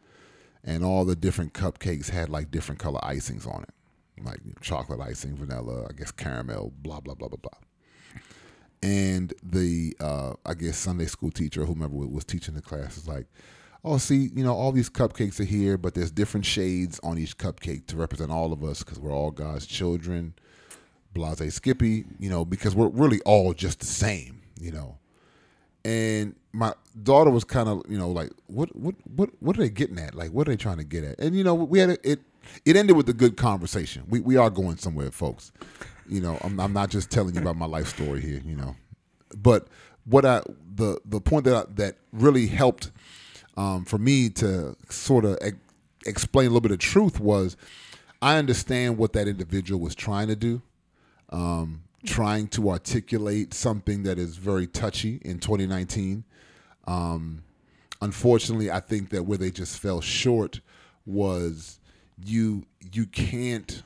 and 0.62 0.84
all 0.84 1.04
the 1.04 1.16
different 1.16 1.52
cupcakes 1.52 2.10
had 2.10 2.28
like 2.28 2.50
different 2.50 2.78
color 2.78 3.00
icings 3.02 3.46
on 3.46 3.64
it, 3.64 4.24
like 4.24 4.38
you 4.44 4.50
know, 4.50 4.58
chocolate 4.60 5.00
icing, 5.00 5.36
vanilla, 5.36 5.86
I 5.90 5.92
guess 5.92 6.12
caramel, 6.12 6.72
blah 6.82 7.00
blah 7.00 7.14
blah 7.14 7.28
blah 7.28 7.38
blah." 7.38 7.58
and 8.82 9.32
the 9.42 9.96
uh, 10.00 10.34
I 10.44 10.54
guess 10.54 10.76
Sunday 10.76 11.06
school 11.06 11.30
teacher, 11.30 11.64
whomever 11.64 11.94
was 11.94 12.24
teaching 12.24 12.54
the 12.54 12.62
class, 12.62 12.96
is 12.96 13.08
like, 13.08 13.26
"Oh, 13.86 13.98
see, 13.98 14.30
you 14.34 14.44
know, 14.44 14.54
all 14.54 14.72
these 14.72 14.90
cupcakes 14.90 15.40
are 15.40 15.44
here, 15.44 15.78
but 15.78 15.94
there's 15.94 16.10
different 16.10 16.44
shades 16.44 17.00
on 17.02 17.18
each 17.18 17.38
cupcake 17.38 17.86
to 17.86 17.96
represent 17.96 18.30
all 18.30 18.52
of 18.52 18.62
us 18.62 18.82
because 18.82 18.98
we're 18.98 19.12
all 19.12 19.30
God's 19.30 19.66
children." 19.66 20.34
Blase 21.16 21.54
Skippy, 21.54 22.04
you 22.18 22.28
know, 22.28 22.44
because 22.44 22.76
we're 22.76 22.88
really 22.88 23.20
all 23.22 23.54
just 23.54 23.80
the 23.80 23.86
same, 23.86 24.42
you 24.60 24.70
know. 24.70 24.98
And 25.84 26.34
my 26.52 26.74
daughter 27.02 27.30
was 27.30 27.44
kind 27.44 27.68
of, 27.68 27.82
you 27.88 27.96
know, 27.96 28.10
like, 28.10 28.32
what, 28.48 28.74
what, 28.76 28.94
what, 29.14 29.30
what 29.40 29.56
are 29.56 29.60
they 29.60 29.70
getting 29.70 29.98
at? 29.98 30.14
Like, 30.14 30.30
what 30.30 30.48
are 30.48 30.50
they 30.50 30.56
trying 30.56 30.78
to 30.78 30.84
get 30.84 31.04
at? 31.04 31.18
And 31.18 31.36
you 31.36 31.44
know, 31.44 31.54
we 31.54 31.78
had 31.78 31.90
a, 31.90 32.10
it. 32.10 32.20
It 32.64 32.76
ended 32.76 32.96
with 32.96 33.08
a 33.08 33.12
good 33.12 33.36
conversation. 33.36 34.04
We 34.08 34.20
we 34.20 34.36
are 34.36 34.50
going 34.50 34.76
somewhere, 34.76 35.10
folks. 35.10 35.52
You 36.08 36.20
know, 36.20 36.38
I'm 36.42 36.60
I'm 36.60 36.72
not 36.72 36.90
just 36.90 37.10
telling 37.10 37.34
you 37.34 37.40
about 37.40 37.56
my 37.56 37.66
life 37.66 37.88
story 37.88 38.20
here. 38.20 38.40
You 38.44 38.54
know, 38.54 38.76
but 39.36 39.66
what 40.04 40.24
I 40.24 40.42
the 40.74 41.00
the 41.04 41.20
point 41.20 41.44
that 41.46 41.56
I, 41.56 41.64
that 41.74 41.96
really 42.12 42.46
helped 42.46 42.92
um, 43.56 43.84
for 43.84 43.98
me 43.98 44.28
to 44.30 44.76
sort 44.88 45.24
of 45.24 45.38
ex- 45.40 45.56
explain 46.06 46.46
a 46.46 46.50
little 46.50 46.60
bit 46.60 46.72
of 46.72 46.78
truth 46.78 47.20
was 47.20 47.56
I 48.22 48.38
understand 48.38 48.98
what 48.98 49.12
that 49.14 49.28
individual 49.28 49.80
was 49.80 49.94
trying 49.94 50.28
to 50.28 50.36
do, 50.36 50.62
um, 51.30 51.82
trying 52.04 52.48
to 52.48 52.70
articulate 52.70 53.52
something 53.52 54.04
that 54.04 54.18
is 54.18 54.36
very 54.36 54.66
touchy 54.66 55.20
in 55.22 55.38
2019. 55.38 56.24
Um, 56.86 57.42
unfortunately, 58.00 58.70
I 58.70 58.80
think 58.80 59.10
that 59.10 59.24
where 59.24 59.38
they 59.38 59.50
just 59.50 59.78
fell 59.78 60.00
short 60.00 60.60
was 61.04 61.78
you 62.24 62.64
you 62.92 63.06
can't 63.06 63.82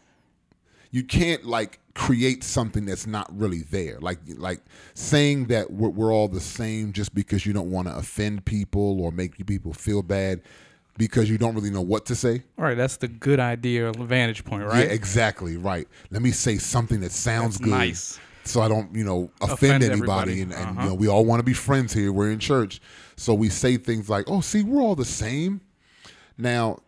you 0.91 1.03
can't 1.05 1.45
like 1.45 1.79
create 1.95 2.43
something 2.45 2.85
that's 2.87 3.07
not 3.07 3.29
really 3.37 3.63
there 3.63 3.99
like 4.01 4.19
like 4.37 4.61
saying 4.95 5.47
that 5.47 5.71
we're, 5.73 5.89
we're 5.89 6.13
all 6.13 6.29
the 6.29 6.41
same 6.41 6.93
just 6.93 7.15
because 7.15 7.45
you 7.45 7.53
don't 7.53 7.71
want 7.71 7.87
to 7.89 7.97
offend 7.97 8.45
people 8.45 9.01
or 9.01 9.11
make 9.13 9.45
people 9.47 9.73
feel 9.73 10.03
bad 10.03 10.41
because 10.97 11.29
you 11.31 11.37
don't 11.39 11.55
really 11.55 11.71
know 11.71 11.81
what 11.83 12.07
to 12.07 12.15
say 12.15 12.43
All 12.59 12.65
right, 12.65 12.77
that's 12.77 12.97
the 12.97 13.09
good 13.09 13.41
idea 13.41 13.93
vantage 13.93 14.45
point, 14.45 14.65
right? 14.65 14.87
yeah 14.87 14.93
exactly 14.93 15.57
right 15.57 15.87
let 16.11 16.23
me 16.23 16.31
say 16.31 16.59
something 16.59 17.01
that 17.01 17.13
sounds 17.13 17.57
That's 17.59 17.65
good 17.65 17.71
nice. 17.71 18.21
so 18.45 18.61
I 18.63 18.69
don't, 18.69 18.95
you 18.95 19.05
know, 19.05 19.31
Offend 19.41 19.53
offend, 19.53 19.85
anybody. 19.85 19.93
everybody. 19.93 20.41
And, 20.43 20.53
and 20.53 20.63
Uh-huh. 20.71 20.83
you 20.83 20.89
know, 20.89 20.95
we 20.95 21.09
all 21.09 21.25
want 21.25 21.41
to 21.41 21.45
be 21.45 21.53
friends 21.53 21.93
here. 21.93 22.11
We're 22.13 22.31
in 22.31 22.39
church, 22.39 22.81
so 23.17 23.35
we 23.35 23.49
say 23.51 23.77
things 23.77 24.09
like, 24.09 24.25
"Oh, 24.29 24.41
see, 24.41 24.63
we're 24.65 24.81
all 24.81 24.97
the 24.97 25.05
same." 25.05 25.61
Now, 26.39 26.79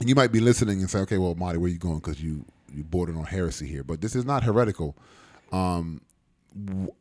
and 0.00 0.08
you 0.08 0.14
might 0.14 0.32
be 0.32 0.40
listening 0.40 0.80
and 0.80 0.88
say, 0.90 1.00
"Okay, 1.00 1.18
well, 1.18 1.34
Marty, 1.34 1.58
where 1.58 1.66
are 1.68 1.72
you 1.72 1.78
going? 1.78 1.96
Because 1.98 2.22
you 2.22 2.44
you 2.74 2.84
bordered 2.84 3.16
on 3.16 3.24
heresy 3.24 3.66
here." 3.66 3.84
But 3.84 4.00
this 4.00 4.16
is 4.16 4.24
not 4.24 4.44
heretical. 4.44 4.96
Um, 5.52 6.02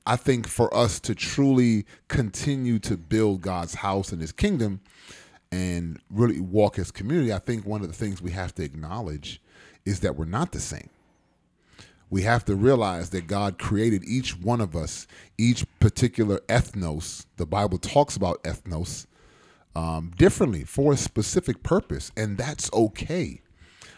I 0.05 0.15
think 0.15 0.47
for 0.47 0.73
us 0.73 0.99
to 1.01 1.15
truly 1.15 1.85
continue 2.07 2.79
to 2.79 2.95
build 2.97 3.41
God's 3.41 3.75
house 3.75 4.11
and 4.11 4.21
His 4.21 4.31
kingdom, 4.31 4.81
and 5.51 5.99
really 6.09 6.39
walk 6.39 6.79
as 6.79 6.91
community, 6.91 7.33
I 7.33 7.39
think 7.39 7.65
one 7.65 7.81
of 7.81 7.87
the 7.87 7.93
things 7.93 8.21
we 8.21 8.31
have 8.31 8.55
to 8.55 8.63
acknowledge 8.63 9.41
is 9.85 9.99
that 10.01 10.15
we're 10.15 10.25
not 10.25 10.51
the 10.53 10.59
same 10.59 10.89
we 12.11 12.23
have 12.23 12.43
to 12.45 12.55
realize 12.55 13.09
that 13.11 13.25
God 13.25 13.57
created 13.57 14.03
each 14.05 14.37
one 14.37 14.61
of 14.61 14.75
us, 14.75 15.07
each 15.37 15.65
particular 15.79 16.39
ethnos. 16.49 17.25
The 17.37 17.45
Bible 17.45 17.77
talks 17.77 18.17
about 18.17 18.43
ethnos 18.43 19.07
um, 19.75 20.11
differently 20.17 20.65
for 20.65 20.91
a 20.91 20.97
specific 20.97 21.63
purpose, 21.63 22.11
and 22.17 22.37
that's 22.37 22.71
okay. 22.73 23.41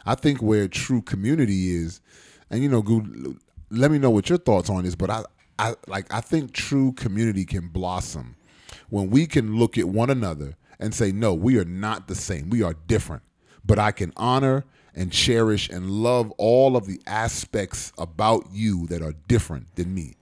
I 0.05 0.15
think 0.15 0.41
where 0.41 0.67
true 0.67 1.01
community 1.01 1.75
is, 1.75 2.01
and 2.50 2.62
you 2.62 2.69
know, 2.69 2.81
Goo, 2.81 3.38
let 3.69 3.91
me 3.91 3.98
know 3.98 4.10
what 4.10 4.29
your 4.29 4.38
thoughts 4.38 4.69
on 4.69 4.83
this. 4.83 4.95
But 4.95 5.10
I, 5.10 5.24
I 5.60 5.75
like 5.88 6.13
I 6.13 6.22
think 6.22 6.53
true 6.53 6.91
community 6.93 7.45
can 7.45 7.67
blossom 7.67 8.36
when 8.89 9.10
we 9.10 9.25
can 9.25 9.57
look 9.57 9.77
at 9.77 9.88
one 9.88 10.10
another 10.10 10.55
and 10.79 10.93
say, 10.93 11.12
no, 11.12 11.33
we 11.33 11.57
are 11.57 11.65
not 11.65 12.07
the 12.07 12.15
same. 12.15 12.50
We 12.50 12.62
are 12.62 12.75
different. 12.88 13.24
But 13.65 13.79
I 13.79 13.91
can 13.91 14.12
honor 14.17 14.65
and 14.95 15.12
cherish 15.12 15.69
and 15.69 15.89
love 15.89 16.31
all 16.38 16.75
of 16.75 16.86
the 16.86 17.01
aspects 17.07 17.91
about 17.98 18.45
you 18.51 18.86
that 18.88 19.01
are 19.01 19.13
different 19.27 19.75
than 19.75 19.93
me. 19.95 20.15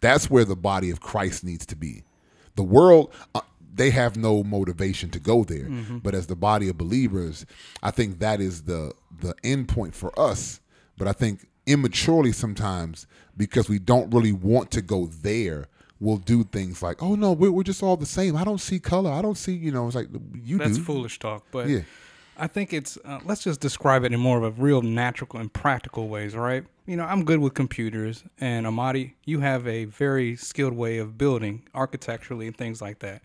That's 0.00 0.28
where 0.28 0.44
the 0.44 0.56
body 0.56 0.90
of 0.90 1.00
Christ 1.00 1.44
needs 1.44 1.64
to 1.66 1.76
be. 1.76 2.02
The 2.56 2.62
world, 2.62 3.12
uh, 3.34 3.40
they 3.78 3.90
have 3.90 4.16
no 4.16 4.42
motivation 4.42 5.10
to 5.10 5.18
go 5.18 5.44
there. 5.44 5.66
Mm-hmm. 5.66 5.98
But 5.98 6.14
as 6.14 6.26
the 6.26 6.36
body 6.36 6.68
of 6.68 6.76
believers, 6.76 7.46
I 7.82 7.90
think 7.90 8.18
that 8.18 8.40
is 8.40 8.62
the 8.62 8.92
the 9.20 9.34
end 9.42 9.68
point 9.68 9.94
for 9.94 10.18
us. 10.18 10.60
But 10.96 11.08
I 11.08 11.12
think 11.12 11.48
immaturely 11.66 12.32
sometimes 12.32 13.06
because 13.36 13.68
we 13.68 13.78
don't 13.78 14.12
really 14.12 14.32
want 14.32 14.70
to 14.70 14.82
go 14.82 15.06
there 15.06 15.68
we'll 16.00 16.16
do 16.16 16.44
things 16.44 16.80
like 16.80 17.02
oh 17.02 17.14
no 17.14 17.32
we're, 17.32 17.50
we're 17.50 17.62
just 17.62 17.82
all 17.82 17.96
the 17.96 18.06
same 18.06 18.36
i 18.36 18.44
don't 18.44 18.60
see 18.60 18.78
color 18.78 19.10
i 19.10 19.20
don't 19.20 19.36
see 19.36 19.52
you 19.52 19.70
know 19.70 19.86
it's 19.86 19.96
like 19.96 20.08
you 20.32 20.56
that's 20.56 20.78
do. 20.78 20.82
foolish 20.82 21.18
talk 21.18 21.44
but 21.50 21.68
yeah 21.68 21.80
I 22.38 22.46
think 22.46 22.72
it's 22.72 22.96
uh, 23.04 23.18
let's 23.24 23.42
just 23.42 23.60
describe 23.60 24.04
it 24.04 24.12
in 24.12 24.20
more 24.20 24.38
of 24.38 24.44
a 24.44 24.50
real 24.62 24.80
natural 24.80 25.40
and 25.40 25.52
practical 25.52 26.08
ways, 26.08 26.36
right? 26.36 26.64
You 26.86 26.96
know, 26.96 27.04
I'm 27.04 27.24
good 27.24 27.40
with 27.40 27.54
computers, 27.54 28.22
and 28.38 28.64
Amadi, 28.64 29.14
you 29.24 29.40
have 29.40 29.66
a 29.66 29.86
very 29.86 30.36
skilled 30.36 30.74
way 30.74 30.98
of 30.98 31.18
building 31.18 31.64
architecturally 31.74 32.46
and 32.46 32.56
things 32.56 32.80
like 32.80 33.00
that. 33.00 33.22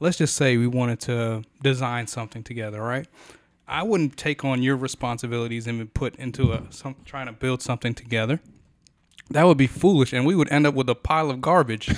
Let's 0.00 0.18
just 0.18 0.36
say 0.36 0.56
we 0.56 0.66
wanted 0.66 1.00
to 1.00 1.42
design 1.62 2.06
something 2.06 2.42
together, 2.42 2.82
right? 2.82 3.06
I 3.68 3.82
wouldn't 3.82 4.16
take 4.16 4.44
on 4.44 4.62
your 4.62 4.76
responsibilities 4.76 5.66
and 5.66 5.78
be 5.78 5.84
put 5.86 6.16
into 6.16 6.52
a 6.52 6.62
some 6.70 6.96
trying 7.04 7.26
to 7.26 7.32
build 7.32 7.62
something 7.62 7.94
together. 7.94 8.40
That 9.30 9.44
would 9.44 9.58
be 9.58 9.66
foolish, 9.66 10.12
and 10.12 10.24
we 10.24 10.36
would 10.36 10.52
end 10.52 10.68
up 10.68 10.74
with 10.74 10.88
a 10.88 10.94
pile 10.94 11.30
of 11.30 11.40
garbage. 11.40 11.92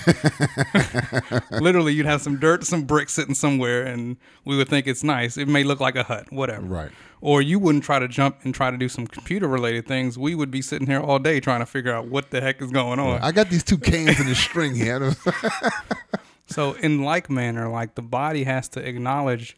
Literally, 1.50 1.92
you'd 1.92 2.06
have 2.06 2.22
some 2.22 2.38
dirt, 2.38 2.64
some 2.64 2.84
bricks 2.84 3.12
sitting 3.12 3.34
somewhere, 3.34 3.82
and 3.82 4.16
we 4.46 4.56
would 4.56 4.70
think 4.70 4.86
it's 4.86 5.04
nice. 5.04 5.36
It 5.36 5.46
may 5.46 5.62
look 5.62 5.78
like 5.78 5.94
a 5.94 6.04
hut, 6.04 6.32
whatever. 6.32 6.62
Right. 6.62 6.90
Or 7.20 7.42
you 7.42 7.58
wouldn't 7.58 7.84
try 7.84 7.98
to 7.98 8.08
jump 8.08 8.38
and 8.44 8.54
try 8.54 8.70
to 8.70 8.78
do 8.78 8.88
some 8.88 9.06
computer 9.06 9.46
related 9.46 9.86
things. 9.86 10.18
We 10.18 10.34
would 10.34 10.50
be 10.50 10.62
sitting 10.62 10.86
here 10.86 11.00
all 11.00 11.18
day 11.18 11.38
trying 11.38 11.60
to 11.60 11.66
figure 11.66 11.92
out 11.92 12.06
what 12.06 12.30
the 12.30 12.40
heck 12.40 12.62
is 12.62 12.70
going 12.70 12.98
on. 12.98 13.20
I 13.20 13.30
got 13.32 13.50
these 13.50 13.64
two 13.64 13.76
cans 13.76 14.18
and 14.18 14.30
a 14.30 14.34
string 14.34 14.74
here. 14.74 15.14
so, 16.48 16.72
in 16.72 17.02
like 17.02 17.28
manner, 17.30 17.68
like 17.68 17.94
the 17.94 18.02
body 18.02 18.44
has 18.44 18.68
to 18.70 18.80
acknowledge, 18.80 19.56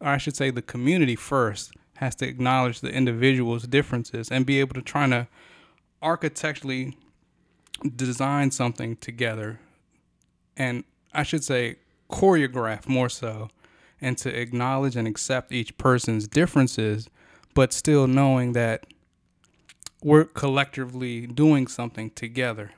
or 0.00 0.08
I 0.08 0.18
should 0.18 0.36
say, 0.36 0.50
the 0.50 0.62
community 0.62 1.16
first 1.16 1.72
has 1.96 2.14
to 2.16 2.28
acknowledge 2.28 2.80
the 2.80 2.90
individual's 2.90 3.64
differences 3.64 4.30
and 4.30 4.44
be 4.44 4.60
able 4.60 4.74
to 4.74 4.82
try 4.82 5.08
to 5.08 5.28
architecturally 6.02 6.96
design 7.96 8.50
something 8.50 8.96
together 8.96 9.60
and 10.56 10.84
I 11.14 11.22
should 11.22 11.44
say 11.44 11.76
choreograph 12.10 12.88
more 12.88 13.08
so 13.08 13.48
and 14.00 14.18
to 14.18 14.28
acknowledge 14.28 14.96
and 14.96 15.06
accept 15.06 15.52
each 15.52 15.78
person's 15.78 16.26
differences 16.28 17.08
but 17.54 17.72
still 17.72 18.06
knowing 18.06 18.52
that 18.52 18.86
we're 20.02 20.24
collectively 20.24 21.26
doing 21.26 21.66
something 21.66 22.10
together. 22.10 22.70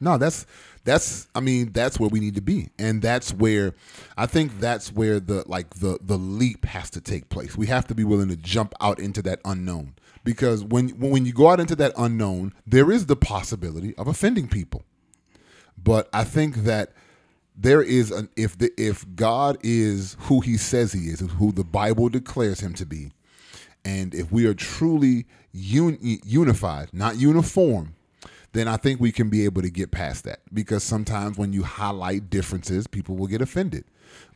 No, 0.00 0.18
that's 0.18 0.46
that's 0.84 1.28
I 1.34 1.40
mean 1.40 1.72
that's 1.72 1.98
where 1.98 2.08
we 2.08 2.20
need 2.20 2.34
to 2.36 2.40
be. 2.40 2.70
And 2.78 3.02
that's 3.02 3.32
where 3.32 3.74
I 4.16 4.26
think 4.26 4.60
that's 4.60 4.92
where 4.92 5.20
the 5.20 5.44
like 5.46 5.74
the 5.74 5.98
the 6.00 6.16
leap 6.16 6.64
has 6.66 6.90
to 6.90 7.00
take 7.00 7.28
place. 7.28 7.56
We 7.56 7.66
have 7.66 7.86
to 7.88 7.94
be 7.94 8.04
willing 8.04 8.28
to 8.28 8.36
jump 8.36 8.74
out 8.80 8.98
into 8.98 9.22
that 9.22 9.40
unknown 9.44 9.94
because 10.24 10.62
when 10.62 10.90
when 10.98 11.26
you 11.26 11.32
go 11.32 11.48
out 11.48 11.60
into 11.60 11.76
that 11.76 11.92
unknown, 11.96 12.54
there 12.66 12.90
is 12.90 13.06
the 13.06 13.16
possibility 13.16 13.96
of 13.96 14.06
offending 14.06 14.48
people. 14.48 14.84
But 15.82 16.08
I 16.12 16.24
think 16.24 16.56
that 16.64 16.92
there 17.56 17.82
is 17.82 18.10
an 18.10 18.28
if 18.36 18.56
the 18.56 18.70
if 18.76 19.04
God 19.14 19.58
is 19.62 20.16
who 20.20 20.40
He 20.40 20.56
says 20.56 20.92
He 20.92 21.08
is, 21.08 21.20
who 21.20 21.52
the 21.52 21.64
Bible 21.64 22.08
declares 22.08 22.60
Him 22.60 22.74
to 22.74 22.86
be, 22.86 23.10
and 23.84 24.14
if 24.14 24.30
we 24.30 24.46
are 24.46 24.54
truly 24.54 25.26
un, 25.54 25.98
unified, 26.00 26.90
not 26.92 27.16
uniform, 27.16 27.94
then 28.58 28.68
I 28.68 28.76
think 28.76 29.00
we 29.00 29.12
can 29.12 29.30
be 29.30 29.44
able 29.44 29.62
to 29.62 29.70
get 29.70 29.90
past 29.90 30.24
that. 30.24 30.40
Because 30.52 30.82
sometimes 30.82 31.38
when 31.38 31.52
you 31.52 31.62
highlight 31.62 32.28
differences, 32.28 32.86
people 32.86 33.16
will 33.16 33.26
get 33.26 33.40
offended. 33.40 33.84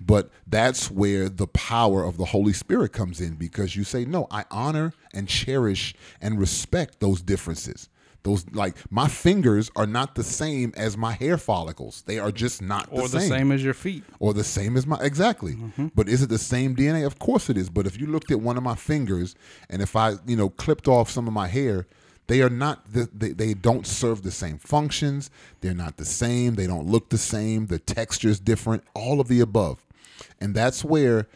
But 0.00 0.30
that's 0.46 0.90
where 0.90 1.28
the 1.28 1.46
power 1.48 2.04
of 2.04 2.18
the 2.18 2.26
Holy 2.26 2.52
Spirit 2.52 2.92
comes 2.92 3.20
in 3.20 3.34
because 3.34 3.74
you 3.74 3.84
say, 3.84 4.04
No, 4.04 4.26
I 4.30 4.44
honor 4.50 4.92
and 5.12 5.28
cherish 5.28 5.94
and 6.20 6.38
respect 6.38 7.00
those 7.00 7.22
differences. 7.22 7.88
Those 8.22 8.44
like 8.52 8.76
my 8.90 9.08
fingers 9.08 9.70
are 9.74 9.86
not 9.86 10.14
the 10.14 10.22
same 10.22 10.72
as 10.76 10.96
my 10.96 11.12
hair 11.12 11.36
follicles. 11.36 12.02
They 12.06 12.18
are 12.18 12.30
just 12.30 12.62
not 12.62 12.88
or 12.90 13.08
the, 13.08 13.18
the 13.18 13.20
same. 13.22 13.50
as 13.50 13.64
your 13.64 13.74
feet. 13.74 14.04
Or 14.20 14.32
the 14.32 14.44
same 14.44 14.76
as 14.76 14.86
my 14.86 14.98
exactly. 15.00 15.54
Mm-hmm. 15.54 15.88
But 15.94 16.08
is 16.08 16.22
it 16.22 16.28
the 16.28 16.38
same 16.38 16.76
DNA? 16.76 17.04
Of 17.04 17.18
course 17.18 17.50
it 17.50 17.56
is. 17.56 17.68
But 17.68 17.86
if 17.86 18.00
you 18.00 18.06
looked 18.06 18.30
at 18.30 18.40
one 18.40 18.56
of 18.56 18.62
my 18.62 18.76
fingers 18.76 19.34
and 19.68 19.82
if 19.82 19.96
I, 19.96 20.14
you 20.26 20.36
know, 20.36 20.50
clipped 20.50 20.86
off 20.86 21.10
some 21.10 21.26
of 21.26 21.32
my 21.32 21.48
hair, 21.48 21.88
they 22.32 22.40
are 22.40 22.48
not 22.48 22.80
they, 22.90 23.28
they 23.28 23.52
don't 23.52 23.86
serve 23.86 24.22
the 24.22 24.30
same 24.30 24.56
functions. 24.56 25.28
They're 25.60 25.74
not 25.74 25.98
the 25.98 26.06
same. 26.06 26.54
They 26.54 26.66
don't 26.66 26.86
look 26.86 27.10
the 27.10 27.18
same. 27.18 27.66
The 27.66 27.78
texture 27.78 28.30
is 28.30 28.40
different. 28.40 28.84
All 28.94 29.20
of 29.20 29.28
the 29.28 29.40
above. 29.40 29.84
And 30.40 30.54
that's 30.54 30.82
where, 30.82 31.28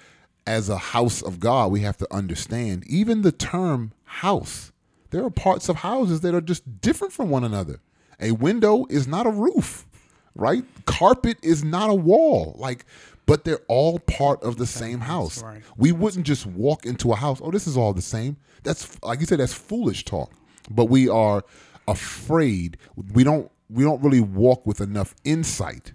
as 0.46 0.70
a 0.70 0.78
house 0.78 1.20
of 1.20 1.38
God, 1.38 1.70
we 1.70 1.80
have 1.80 1.98
to 1.98 2.08
understand 2.10 2.84
even 2.86 3.20
the 3.20 3.30
term 3.30 3.92
house. 4.04 4.72
There 5.10 5.22
are 5.22 5.28
parts 5.28 5.68
of 5.68 5.76
houses 5.76 6.22
that 6.22 6.34
are 6.34 6.40
just 6.40 6.80
different 6.80 7.12
from 7.12 7.28
one 7.28 7.44
another. 7.44 7.80
A 8.18 8.30
window 8.30 8.86
is 8.88 9.06
not 9.06 9.26
a 9.26 9.30
roof, 9.30 9.86
right? 10.34 10.64
Carpet 10.86 11.36
is 11.42 11.62
not 11.62 11.90
a 11.90 11.94
wall. 11.94 12.56
Like, 12.58 12.86
but 13.26 13.44
they're 13.44 13.60
all 13.68 13.98
part 13.98 14.42
of 14.42 14.56
the 14.56 14.64
same 14.66 15.00
house. 15.00 15.42
We 15.76 15.92
wouldn't 15.92 16.24
just 16.24 16.46
walk 16.46 16.86
into 16.86 17.12
a 17.12 17.16
house, 17.16 17.38
oh, 17.42 17.50
this 17.50 17.66
is 17.66 17.76
all 17.76 17.92
the 17.92 18.00
same. 18.00 18.38
That's 18.62 18.96
like 19.02 19.20
you 19.20 19.26
said, 19.26 19.40
that's 19.40 19.52
foolish 19.52 20.06
talk. 20.06 20.32
But 20.70 20.87
we 20.87 21.08
are 21.08 21.44
afraid. 21.88 22.76
We 23.12 23.25
don't 23.25 23.50
we 23.68 23.82
don't 23.82 24.02
really 24.02 24.20
walk 24.20 24.66
with 24.66 24.80
enough 24.80 25.14
insight 25.25 25.92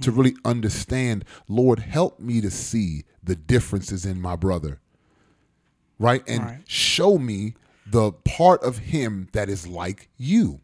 to 0.00 0.10
mm-hmm. 0.10 0.20
really 0.20 0.36
understand, 0.44 1.24
Lord, 1.48 1.78
help 1.80 2.20
me 2.20 2.40
to 2.40 2.50
see 2.50 3.04
the 3.22 3.36
differences 3.36 4.04
in 4.04 4.20
my 4.20 4.36
brother. 4.36 4.80
Right? 5.98 6.22
And 6.26 6.44
right. 6.44 6.60
show 6.66 7.18
me 7.18 7.54
the 7.86 8.12
part 8.12 8.62
of 8.62 8.78
him 8.78 9.28
that 9.32 9.48
is 9.48 9.66
like 9.66 10.08
you. 10.16 10.60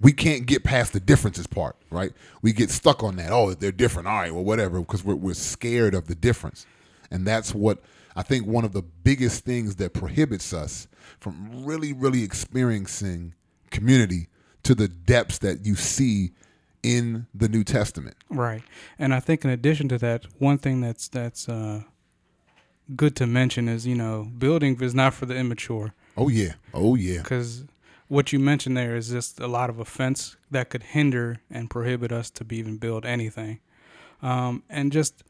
We 0.00 0.12
can't 0.12 0.46
get 0.46 0.64
past 0.64 0.92
the 0.92 1.00
differences 1.00 1.46
part, 1.46 1.76
right? 1.88 2.12
We 2.42 2.52
get 2.52 2.70
stuck 2.70 3.02
on 3.02 3.16
that. 3.16 3.30
Oh, 3.30 3.54
they're 3.54 3.72
different. 3.72 4.08
All 4.08 4.18
right, 4.18 4.34
well, 4.34 4.44
whatever, 4.44 4.80
because 4.80 5.04
we're, 5.04 5.14
we're 5.14 5.34
scared 5.34 5.94
of 5.94 6.08
the 6.08 6.14
difference. 6.14 6.66
And 7.10 7.26
that's 7.26 7.54
what 7.54 7.78
I 8.16 8.22
think 8.22 8.46
one 8.46 8.64
of 8.64 8.72
the 8.72 8.82
biggest 8.82 9.44
things 9.44 9.76
that 9.76 9.92
prohibits 9.92 10.52
us 10.52 10.86
from 11.20 11.64
really, 11.64 11.92
really 11.92 12.22
experiencing 12.22 13.34
community 13.70 14.28
to 14.62 14.74
the 14.74 14.88
depths 14.88 15.38
that 15.38 15.64
you 15.64 15.74
see 15.74 16.30
in 16.82 17.26
the 17.34 17.48
New 17.48 17.64
Testament. 17.64 18.16
Right. 18.28 18.62
And 18.98 19.14
I 19.14 19.20
think 19.20 19.44
in 19.44 19.50
addition 19.50 19.88
to 19.88 19.98
that, 19.98 20.26
one 20.38 20.58
thing 20.58 20.80
that's 20.80 21.08
that's 21.08 21.48
uh, 21.48 21.82
good 22.94 23.16
to 23.16 23.26
mention 23.26 23.68
is, 23.68 23.86
you 23.86 23.94
know, 23.94 24.30
building 24.38 24.80
is 24.80 24.94
not 24.94 25.14
for 25.14 25.26
the 25.26 25.34
immature. 25.34 25.94
Oh 26.16 26.28
yeah. 26.28 26.54
Oh 26.72 26.94
yeah. 26.94 27.22
Cuz 27.22 27.64
what 28.08 28.32
you 28.32 28.38
mentioned 28.38 28.76
there 28.76 28.94
is 28.94 29.08
just 29.08 29.40
a 29.40 29.46
lot 29.46 29.70
of 29.70 29.78
offense 29.80 30.36
that 30.50 30.68
could 30.70 30.82
hinder 30.82 31.40
and 31.50 31.70
prohibit 31.70 32.12
us 32.12 32.30
to 32.30 32.44
be 32.44 32.58
even 32.58 32.76
build 32.76 33.04
anything. 33.06 33.60
Um, 34.22 34.62
and 34.68 34.92
just 34.92 35.24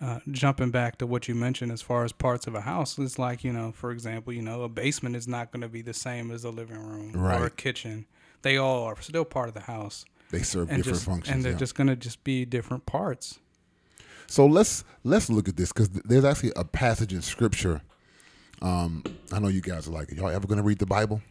uh, 0.00 0.20
jumping 0.30 0.70
back 0.70 0.98
to 0.98 1.06
what 1.06 1.28
you 1.28 1.34
mentioned 1.34 1.72
as 1.72 1.82
far 1.82 2.04
as 2.04 2.12
parts 2.12 2.46
of 2.46 2.54
a 2.54 2.60
house, 2.60 2.98
it's 2.98 3.18
like, 3.18 3.42
you 3.42 3.52
know, 3.52 3.72
for 3.72 3.90
example, 3.90 4.32
you 4.32 4.42
know, 4.42 4.62
a 4.62 4.68
basement 4.68 5.16
is 5.16 5.26
not 5.26 5.50
going 5.50 5.62
to 5.62 5.68
be 5.68 5.82
the 5.82 5.94
same 5.94 6.30
as 6.30 6.44
a 6.44 6.50
living 6.50 6.78
room 6.78 7.12
right. 7.12 7.40
or 7.40 7.46
a 7.46 7.50
kitchen. 7.50 8.06
They 8.42 8.56
all 8.56 8.84
are 8.84 9.00
still 9.00 9.24
part 9.24 9.48
of 9.48 9.54
the 9.54 9.60
house. 9.60 10.04
They 10.30 10.42
serve 10.42 10.68
different 10.68 10.84
just, 10.84 11.04
functions, 11.04 11.34
and 11.34 11.44
they're 11.44 11.52
yeah. 11.52 11.58
just 11.58 11.74
going 11.74 11.86
to 11.88 11.96
just 11.96 12.22
be 12.22 12.44
different 12.44 12.86
parts. 12.86 13.38
So 14.26 14.44
let's 14.44 14.84
let's 15.04 15.30
look 15.30 15.48
at 15.48 15.56
this 15.56 15.72
because 15.72 15.88
there's 15.88 16.24
actually 16.24 16.52
a 16.54 16.64
passage 16.64 17.14
in 17.14 17.22
Scripture. 17.22 17.80
Um, 18.60 19.02
I 19.32 19.38
know 19.38 19.48
you 19.48 19.62
guys 19.62 19.88
are 19.88 19.90
like, 19.90 20.12
y'all 20.12 20.28
ever 20.28 20.46
going 20.46 20.58
to 20.58 20.64
read 20.64 20.78
the 20.78 20.86
Bible? 20.86 21.22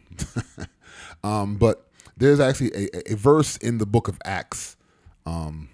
um, 1.24 1.56
but 1.56 1.88
there's 2.16 2.40
actually 2.40 2.72
a, 2.74 3.12
a, 3.12 3.16
verse 3.16 3.56
in 3.58 3.78
the 3.78 3.86
book 3.86 4.08
of 4.08 4.18
Acts 4.24 4.76
um, 5.26 5.68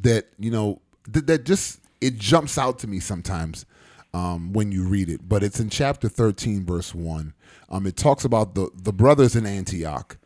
that 0.00 0.28
you 0.38 0.50
know 0.50 0.82
th- 1.10 1.24
that 1.26 1.44
just 1.44 1.80
it 2.00 2.18
jumps 2.18 2.58
out 2.58 2.78
to 2.80 2.86
me 2.86 3.00
sometimes 3.00 3.66
um, 4.14 4.52
when 4.52 4.72
you 4.72 4.84
read 4.84 5.08
it. 5.08 5.28
But 5.28 5.42
it's 5.42 5.60
in 5.60 5.70
chapter 5.70 6.08
13, 6.08 6.64
verse 6.64 6.94
one. 6.94 7.34
Um, 7.68 7.86
it 7.86 7.96
talks 7.96 8.24
about 8.24 8.54
the 8.54 8.70
the 8.74 8.92
brothers 8.92 9.36
in 9.36 9.46
Antioch 9.46 10.16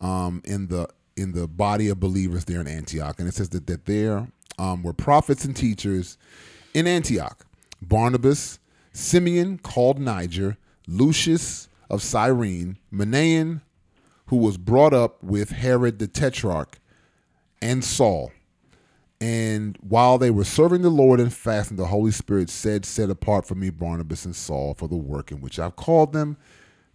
um, 0.00 0.42
in 0.44 0.68
the 0.68 0.88
in 1.16 1.32
the 1.32 1.48
body 1.48 1.88
of 1.88 2.00
believers 2.00 2.44
there 2.44 2.60
in 2.60 2.68
Antioch. 2.68 3.18
And 3.18 3.28
it 3.28 3.34
says 3.34 3.48
that, 3.50 3.66
that 3.66 3.86
there 3.86 4.28
um, 4.58 4.82
were 4.82 4.92
prophets 4.92 5.44
and 5.44 5.56
teachers 5.56 6.16
in 6.74 6.86
Antioch 6.86 7.44
Barnabas, 7.80 8.58
Simeon, 8.92 9.58
called 9.58 9.98
Niger, 9.98 10.56
Lucius 10.86 11.68
of 11.90 12.02
Cyrene, 12.02 12.78
Manaen, 12.92 13.60
who 14.26 14.36
was 14.36 14.56
brought 14.56 14.92
up 14.92 15.22
with 15.22 15.50
Herod 15.50 15.98
the 15.98 16.08
Tetrarch, 16.08 16.78
and 17.62 17.84
Saul. 17.84 18.32
And 19.20 19.76
while 19.80 20.16
they 20.16 20.30
were 20.30 20.44
serving 20.44 20.82
the 20.82 20.90
Lord 20.90 21.18
and 21.18 21.32
fasting, 21.32 21.76
the 21.76 21.86
Holy 21.86 22.12
Spirit 22.12 22.50
said, 22.50 22.84
Set 22.84 23.10
apart 23.10 23.46
for 23.46 23.56
me 23.56 23.70
Barnabas 23.70 24.24
and 24.24 24.36
Saul 24.36 24.74
for 24.74 24.86
the 24.86 24.96
work 24.96 25.32
in 25.32 25.40
which 25.40 25.58
I've 25.58 25.76
called 25.76 26.12
them. 26.12 26.36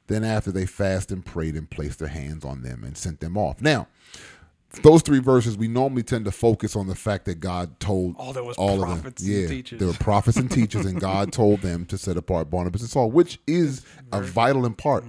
Then 0.08 0.24
after 0.24 0.52
they 0.52 0.66
fasted 0.66 1.18
and 1.18 1.26
prayed 1.26 1.56
and 1.56 1.70
placed 1.70 2.00
their 2.00 2.10
hands 2.10 2.46
on 2.46 2.62
them 2.62 2.84
and 2.84 2.98
sent 2.98 3.20
them 3.20 3.38
off. 3.38 3.62
Now, 3.62 3.88
those 4.82 5.04
three 5.04 5.20
verses, 5.20 5.56
we 5.56 5.68
normally 5.68 6.02
tend 6.02 6.26
to 6.26 6.32
focus 6.32 6.76
on 6.76 6.88
the 6.88 6.96
fact 6.96 7.26
that 7.26 7.40
God 7.40 7.80
told 7.80 8.16
Oh, 8.18 8.34
there 8.34 8.44
was 8.44 8.58
all 8.58 8.80
prophets 8.80 9.22
of 9.22 9.28
them. 9.28 9.42
Yeah, 9.42 9.48
teachers. 9.48 9.80
there 9.80 9.88
were 9.88 9.94
prophets 9.94 10.38
and 10.38 10.50
teachers, 10.50 10.86
and 10.86 11.00
God 11.00 11.32
told 11.32 11.62
them 11.62 11.86
to 11.86 11.98
set 11.98 12.18
apart 12.18 12.50
Barnabas 12.50 12.82
and 12.82 12.90
Saul, 12.90 13.12
which 13.12 13.40
is 13.46 13.86
a 14.12 14.22
vital 14.22 14.66
in 14.66 14.74
part, 14.74 15.06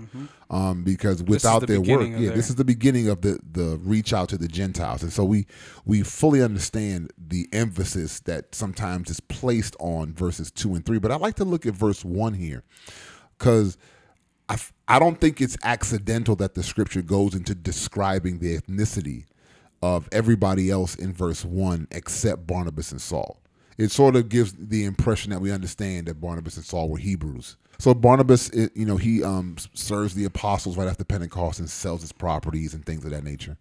um, 0.50 0.85
because 0.85 1.23
without 1.23 1.61
the 1.61 1.66
their 1.66 1.80
work, 1.80 2.09
yeah, 2.11 2.18
their- 2.18 2.30
this 2.37 2.50
is 2.50 2.56
the 2.56 2.64
beginning 2.64 3.09
of 3.09 3.23
the 3.23 3.38
the 3.52 3.78
reach 3.83 4.12
out 4.12 4.28
to 4.28 4.37
the 4.37 4.49
Gentiles, 4.49 5.02
and 5.02 5.11
so 5.12 5.25
we 5.25 5.47
we 5.87 6.02
fully 6.02 6.42
understand 6.42 7.12
the 7.16 7.49
emphasis 7.52 8.21
that 8.21 8.54
sometimes 8.54 9.09
is 9.09 9.21
placed 9.21 9.76
on 9.80 10.12
verses 10.12 10.50
two 10.50 10.75
and 10.75 10.85
three. 10.85 10.99
But 10.99 11.11
I 11.11 11.16
like 11.16 11.37
to 11.37 11.44
look 11.44 11.64
at 11.64 11.75
verse 11.75 12.04
one 12.04 12.35
here, 12.35 12.64
because. 13.38 13.78
I, 14.47 14.59
I 14.87 14.99
don't 14.99 15.18
think 15.18 15.40
it's 15.40 15.56
accidental 15.64 16.37
that 16.37 16.52
the 16.52 16.62
scripture 16.62 17.00
goes 17.00 17.35
into 17.35 17.54
describing 17.54 18.40
the 18.40 18.59
ethnicity 18.59 19.25
of 19.85 20.09
everybody 20.12 20.71
else 20.71 20.95
in 20.95 21.12
verse 21.12 21.45
1 21.45 21.88
except 21.91 22.47
Barnabas 22.47 22.91
and 22.91 23.03
Saul. 23.03 23.38
It 23.76 23.91
sort 23.91 24.17
of 24.17 24.31
gives 24.31 24.55
the 24.55 24.87
impression 24.87 25.31
that 25.31 25.43
we 25.43 25.53
understand 25.53 26.07
that 26.07 26.23
Barnabas 26.23 26.57
and 26.57 26.64
Saul 26.64 26.88
were 26.88 26.97
Hebrews. 26.97 27.59
So 27.79 27.93
Barnabas, 27.93 28.50
you 28.75 28.87
know, 28.87 28.97
he 28.97 29.23
um, 29.23 29.57
serves 29.75 30.14
the 30.14 30.25
apostles 30.25 30.79
right 30.79 30.88
after 30.88 31.05
Pentecost 31.05 31.59
and 31.59 31.69
sells 31.69 32.00
his 32.00 32.12
properties 32.12 32.73
and 32.73 32.83
things 32.87 33.05
of 33.05 33.11
that 33.11 33.25
nature. 33.25 33.59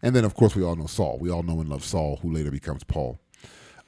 And 0.00 0.16
then, 0.16 0.24
of 0.24 0.34
course, 0.34 0.56
we 0.56 0.64
all 0.64 0.74
know 0.74 0.86
Saul. 0.86 1.18
We 1.20 1.30
all 1.30 1.42
know 1.42 1.60
and 1.60 1.68
love 1.68 1.84
Saul, 1.84 2.16
who 2.22 2.32
later 2.32 2.50
becomes 2.50 2.82
Paul. 2.82 3.20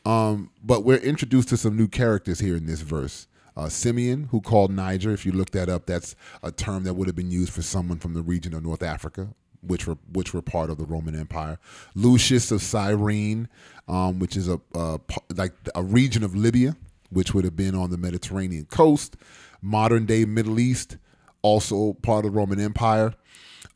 Um, 0.05 0.51
but 0.63 0.85
we're 0.85 0.99
introduced 0.99 1.49
to 1.49 1.57
some 1.57 1.79
new 1.79 1.89
characters 1.89 2.41
here 2.41 2.57
in 2.57 2.67
this 2.67 2.83
verse. 2.83 3.27
Uh, 3.57 3.71
Simeon, 3.71 4.25
who 4.33 4.43
called 4.43 4.71
Niger, 4.71 5.13
if 5.13 5.25
you 5.25 5.33
look 5.33 5.53
that 5.53 5.71
up, 5.71 5.87
that's 5.87 6.15
a 6.43 6.53
term 6.53 6.85
that 6.85 6.95
would 6.95 7.09
have 7.09 7.17
been 7.17 7.31
used 7.31 7.55
for 7.55 7.63
someone 7.63 7.99
from 7.99 8.13
the 8.13 8.23
region 8.23 8.53
of 8.53 8.63
North 8.63 8.83
Africa, 8.83 9.29
which 9.63 9.87
were 9.87 9.97
which 10.13 10.33
were 10.35 10.43
part 10.43 10.71
of 10.71 10.79
the 10.79 10.85
Roman 10.85 11.19
Empire. 11.19 11.59
Lucius 11.95 12.51
of 12.51 12.63
Cyrene, 12.63 13.49
um, 13.89 14.19
which 14.19 14.37
is 14.37 14.49
a 14.49 14.59
pa- 14.59 15.23
like 15.35 15.53
a 15.75 15.83
region 15.83 16.23
of 16.23 16.35
Libya, 16.35 16.77
which 17.11 17.35
would 17.35 17.45
have 17.45 17.57
been 17.57 17.75
on 17.75 17.91
the 17.91 17.99
Mediterranean 17.99 18.67
coast, 18.67 19.17
modern 19.63 20.07
day 20.07 20.25
Middle 20.25 20.59
East, 20.59 20.97
also 21.43 21.95
part 21.95 22.25
of 22.25 22.33
the 22.33 22.39
Roman 22.39 22.61
Empire. 22.61 23.15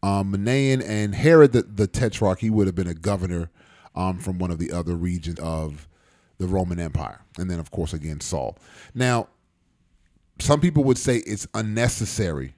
Um, 0.03 0.33
Manaen 0.33 0.87
and 0.87 1.15
Herod 1.15 1.53
the, 1.53 1.63
the 1.63 1.87
Tetrarch, 1.87 2.41
he 2.41 2.51
would 2.51 2.67
have 2.67 2.75
been 2.75 2.87
a 2.89 2.95
governor 2.95 3.51
um, 3.95 4.19
from 4.19 4.39
one 4.39 4.51
of 4.51 4.59
the 4.59 4.71
other 4.71 4.95
regions 4.95 5.41
of 5.41 5.89
the 6.39 6.47
Roman 6.47 6.79
Empire. 6.79 7.23
And 7.39 7.51
then, 7.51 7.59
of 7.59 7.71
course, 7.71 7.93
again, 7.93 8.21
Saul. 8.21 8.59
Now, 8.95 9.29
some 10.39 10.61
people 10.61 10.85
would 10.85 10.99
say 10.99 11.19
it's 11.19 11.47
unnecessary 11.55 12.55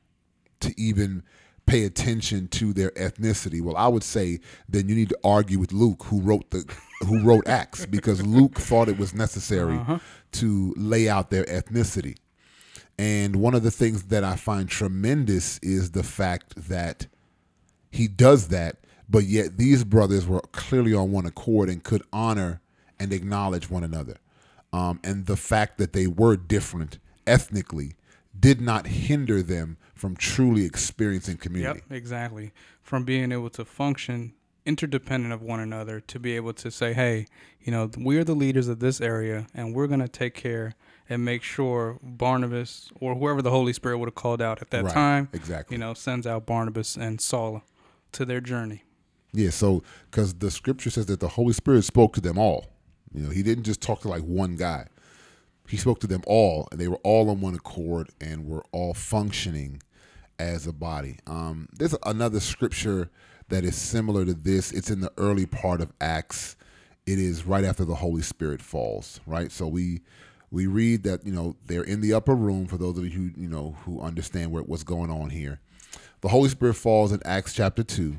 to 0.61 0.75
even 0.80 1.23
pay 1.66 1.85
attention 1.85 2.49
to 2.49 2.73
their 2.73 2.90
ethnicity. 2.92 3.61
Well, 3.61 3.76
I 3.76 3.88
would 3.88 4.04
say 4.04 4.40
then 4.68 4.88
you 4.88 4.94
need 4.94 5.08
to 5.11 5.18
argue 5.25 5.58
with 5.58 5.73
Luke, 5.73 6.04
who 6.04 6.20
wrote 6.20 6.50
the 6.50 6.64
who 7.00 7.23
wrote 7.23 7.46
Acts, 7.46 7.85
because 7.85 8.25
Luke 8.25 8.54
thought 8.54 8.88
it 8.88 8.99
was 8.99 9.12
necessary 9.12 9.78
to 10.32 10.75
lay 10.76 11.08
out 11.08 11.30
their 11.30 11.44
ethnicity. 11.44 12.16
And 12.99 13.37
one 13.37 13.54
of 13.54 13.62
the 13.62 13.70
things 13.70 14.04
that 14.04 14.25
I 14.25 14.37
find 14.37 14.68
tremendous 14.68 15.58
is 15.58 15.90
the 15.90 16.02
fact 16.02 16.54
that 16.68 17.06
he 17.90 18.08
does 18.08 18.49
that, 18.49 18.78
but 19.08 19.25
yet 19.25 19.58
these 19.58 19.85
brothers 19.85 20.26
were 20.26 20.40
clearly 20.52 20.94
on 20.94 21.12
one 21.12 21.26
accord 21.26 21.68
and 21.68 21.82
could 21.82 22.02
honor 22.12 22.61
and 22.99 23.12
acknowledge 23.12 23.68
one 23.68 23.85
another. 23.85 24.16
Um, 24.73 25.00
and 25.04 25.26
the 25.26 25.37
fact 25.37 25.78
that 25.78 25.92
they 25.92 26.06
were 26.06 26.37
different 26.37 26.99
ethnically 27.26 27.92
did 28.38 28.61
not 28.61 28.87
hinder 28.87 29.42
them 29.42 29.76
from 29.97 30.15
truly 30.15 30.65
experiencing 30.65 31.38
community. 31.38 31.81
Yep, 31.88 31.97
exactly. 31.97 32.53
From 32.83 33.05
being 33.05 33.33
able 33.33 33.51
to 33.51 33.64
function 33.64 34.35
interdependent 34.66 35.33
of 35.33 35.42
one 35.42 35.61
another 35.61 36.01
to 36.01 36.18
be 36.18 36.35
able 36.37 36.53
to 36.53 36.70
say, 36.70 36.92
hey, 36.92 37.27
you 37.61 37.70
know, 37.73 37.88
we're 37.97 38.25
the 38.25 38.35
leaders 38.35 38.68
of 38.68 38.81
this 38.81 39.01
area 39.01 39.47
and 39.55 39.75
we're 39.75 39.87
going 39.87 40.01
to 40.01 40.09
take 40.09 40.35
care 40.35 40.75
and 41.09 41.25
make 41.25 41.42
sure 41.42 41.99
Barnabas 42.03 42.90
or 43.01 43.14
whoever 43.14 43.40
the 43.40 43.51
Holy 43.51 43.73
Spirit 43.73 43.99
would 43.99 44.09
have 44.09 44.16
called 44.16 44.42
out 44.42 44.61
at 44.61 44.70
that 44.70 44.85
Right, 44.85 44.92
time, 44.94 45.29
exactly. 45.33 45.77
you 45.77 45.79
know, 45.79 45.94
sends 45.94 46.27
out 46.27 46.47
Barnabas 46.47 46.97
and 46.97 47.20
Saul 47.20 47.62
to 48.12 48.25
their 48.25 48.40
journey. 48.40 48.83
Yeah, 49.33 49.51
so 49.51 49.83
because 50.11 50.35
the 50.35 50.51
scripture 50.51 50.90
says 50.90 51.07
that 51.07 51.20
the 51.20 51.29
Holy 51.29 51.53
Spirit 51.53 51.85
spoke 51.85 52.14
to 52.14 52.20
them 52.20 52.37
all. 52.37 52.66
You 53.14 53.23
know, 53.23 53.31
he 53.31 53.42
didn't 53.42 53.64
just 53.64 53.81
talk 53.81 54.01
to 54.01 54.09
like 54.09 54.23
one 54.23 54.57
guy. 54.57 54.88
He 55.68 55.77
spoke 55.77 56.01
to 56.01 56.07
them 56.07 56.23
all, 56.27 56.68
and 56.70 56.81
they 56.81 56.88
were 56.88 57.01
all 57.03 57.29
on 57.31 57.40
one 57.40 57.55
accord 57.55 58.11
and 58.20 58.47
were 58.47 58.64
all 58.73 58.94
functioning 58.94 59.83
as 60.38 60.66
a 60.66 60.72
body. 60.72 61.18
Um, 61.27 61.68
there's 61.72 61.94
another 62.05 62.40
scripture 62.40 63.11
that 63.49 63.64
is 63.64 63.77
similar 63.77 64.25
to 64.25 64.35
this. 64.35 64.72
It's 64.72 64.90
in 64.90 65.01
the 65.01 65.12
early 65.16 65.46
part 65.46 65.81
of 65.81 65.92
Acts. 66.01 66.57
It 67.07 67.18
is 67.18 67.46
right 67.46 67.64
after 67.64 67.85
the 67.85 67.94
Holy 67.94 68.22
Spirit 68.22 68.61
falls, 68.61 69.20
right? 69.27 69.53
So 69.53 69.66
we 69.66 70.01
we 70.51 70.66
read 70.66 71.03
that 71.05 71.25
you 71.25 71.33
know 71.33 71.57
they're 71.66 71.83
in 71.83 72.01
the 72.01 72.12
upper 72.12 72.35
room. 72.35 72.66
For 72.66 72.77
those 72.77 72.99
of 72.99 73.05
you 73.05 73.11
who 73.11 73.40
you 73.40 73.49
know 73.49 73.77
who 73.85 74.01
understand 74.01 74.53
what, 74.53 74.68
what's 74.68 74.83
going 74.83 75.11
on 75.11 75.31
here, 75.31 75.61
the 76.20 76.29
Holy 76.29 76.49
Spirit 76.49 76.75
falls 76.75 77.12
in 77.12 77.20
Acts 77.25 77.53
chapter 77.53 77.83
two 77.83 78.16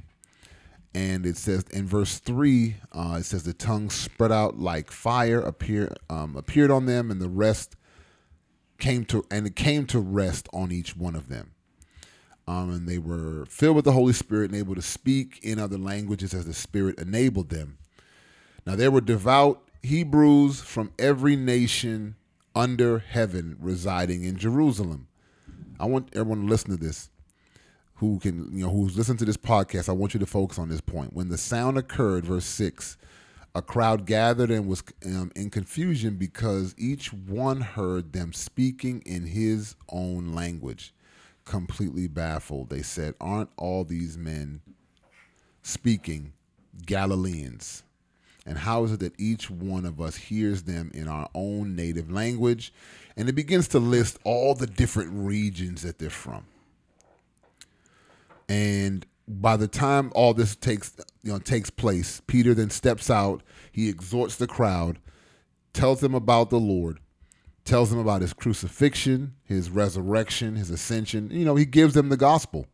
and 0.97 1.27
it 1.27 1.38
says 1.38 1.63
in 1.71 1.86
verse 1.86 2.17
three, 2.17 2.77
uh, 2.91 3.17
it 3.19 3.23
says 3.23 3.43
the 3.43 3.53
tongues 3.53 3.93
spread 3.93 4.32
out 4.32 4.58
like 4.58 4.89
fire 4.89 5.39
appear 5.39 5.93
um, 6.10 6.36
appeared 6.36 6.71
on 6.71 6.88
them, 6.88 7.12
and 7.12 7.21
the 7.21 7.30
rest 7.30 7.75
came 8.80 9.06
to 9.06 9.23
and 9.30 9.45
it 9.45 9.56
came 9.56 9.86
to 9.86 9.99
rest 9.99 10.47
on 10.53 10.71
each 10.71 10.97
one 10.97 11.15
of 11.15 11.30
them. 11.30 11.51
Um, 12.47 12.71
and 12.71 12.88
they 12.88 12.97
were 12.97 13.45
filled 13.47 13.75
with 13.75 13.86
the 13.86 13.91
Holy 13.91 14.13
Spirit 14.13 14.51
and 14.51 14.60
able 14.60 14.75
to 14.75 14.81
speak 14.81 15.39
in 15.43 15.60
other 15.60 15.77
languages 15.77 16.33
as 16.33 16.45
the 16.45 16.53
Spirit 16.53 16.97
enabled 16.97 17.49
them. 17.49 17.77
Now 18.65 18.75
there 18.75 18.91
were 18.91 19.01
devout 19.01 19.62
Hebrews 19.83 20.62
from 20.62 20.91
every 20.97 21.36
nation 21.36 22.15
under 22.55 22.99
heaven 22.99 23.57
residing 23.60 24.23
in 24.23 24.38
Jerusalem. 24.38 25.07
I 25.79 25.86
want 25.86 26.10
everyone 26.13 26.41
to 26.41 26.47
listen 26.47 26.71
to 26.71 26.77
this 26.77 27.10
who 27.97 28.19
can 28.19 28.55
you 28.55 28.65
know 28.65 28.71
who's 28.71 28.97
listened 28.97 29.19
to 29.19 29.25
this 29.25 29.38
podcast, 29.38 29.89
I 29.89 29.93
want 29.93 30.13
you 30.13 30.19
to 30.19 30.25
focus 30.25 30.60
on 30.60 30.69
this 30.69 30.81
point. 30.81 31.13
When 31.13 31.29
the 31.29 31.38
sound 31.38 31.77
occurred, 31.77 32.25
verse 32.25 32.45
six, 32.45 32.97
a 33.55 33.62
crowd 33.62 34.05
gathered 34.05 34.51
and 34.51 34.67
was 34.67 34.83
um, 35.05 35.31
in 35.36 35.49
confusion 35.49 36.15
because 36.15 36.75
each 36.77 37.12
one 37.12 37.62
heard 37.62 38.13
them 38.13 38.33
speaking 38.33 39.01
in 39.05 39.25
his 39.25 39.75
own 39.89 40.33
language. 40.33 40.93
Completely 41.47 42.07
baffled, 42.07 42.69
they 42.69 42.81
said, 42.81 43.15
"Aren't 43.21 43.51
all 43.55 43.86
these 43.86 44.17
men 44.17 44.60
speaking 45.63 46.33
Galileans?" 46.86 47.83
And 48.45 48.57
how 48.57 48.83
is 48.83 48.91
it 48.91 48.99
that 48.99 49.17
each 49.17 49.49
one 49.49 49.86
of 49.86 50.01
us 50.01 50.17
hears 50.17 50.63
them 50.63 50.91
in 50.93 51.07
our 51.07 51.29
own 51.33 51.73
native 51.73 52.12
language? 52.12 52.73
And 53.15 53.29
it 53.29 53.33
begins 53.33 53.69
to 53.69 53.79
list 53.79 54.19
all 54.25 54.55
the 54.55 54.67
different 54.67 55.12
regions 55.13 55.83
that 55.83 55.99
they're 55.99 56.10
from. 56.10 56.45
And 58.49 59.05
by 59.25 59.55
the 59.55 59.69
time 59.69 60.12
all 60.15 60.33
this 60.33 60.53
takes 60.53 60.97
you 61.23 61.31
know 61.31 61.39
takes 61.39 61.69
place, 61.69 62.21
Peter 62.27 62.53
then 62.53 62.69
steps 62.69 63.10
out. 63.10 63.41
He 63.71 63.88
exhorts 63.88 64.36
the 64.36 64.47
crowd, 64.47 64.99
tells 65.71 66.01
them 66.01 66.13
about 66.13 66.49
the 66.49 66.60
Lord, 66.60 66.99
tells 67.67 67.89
them 67.89 67.99
about 67.99 68.21
his 68.21 68.34
crucifixion, 68.34 69.36
his 69.43 69.69
resurrection, 69.69 70.56
his 70.56 70.69
ascension. 70.69 71.30
You 71.32 71.45
know, 71.45 71.56
he 71.56 71.65
gives 71.65 71.93
them 71.93 72.10
the 72.10 72.17
gospel. 72.17 72.65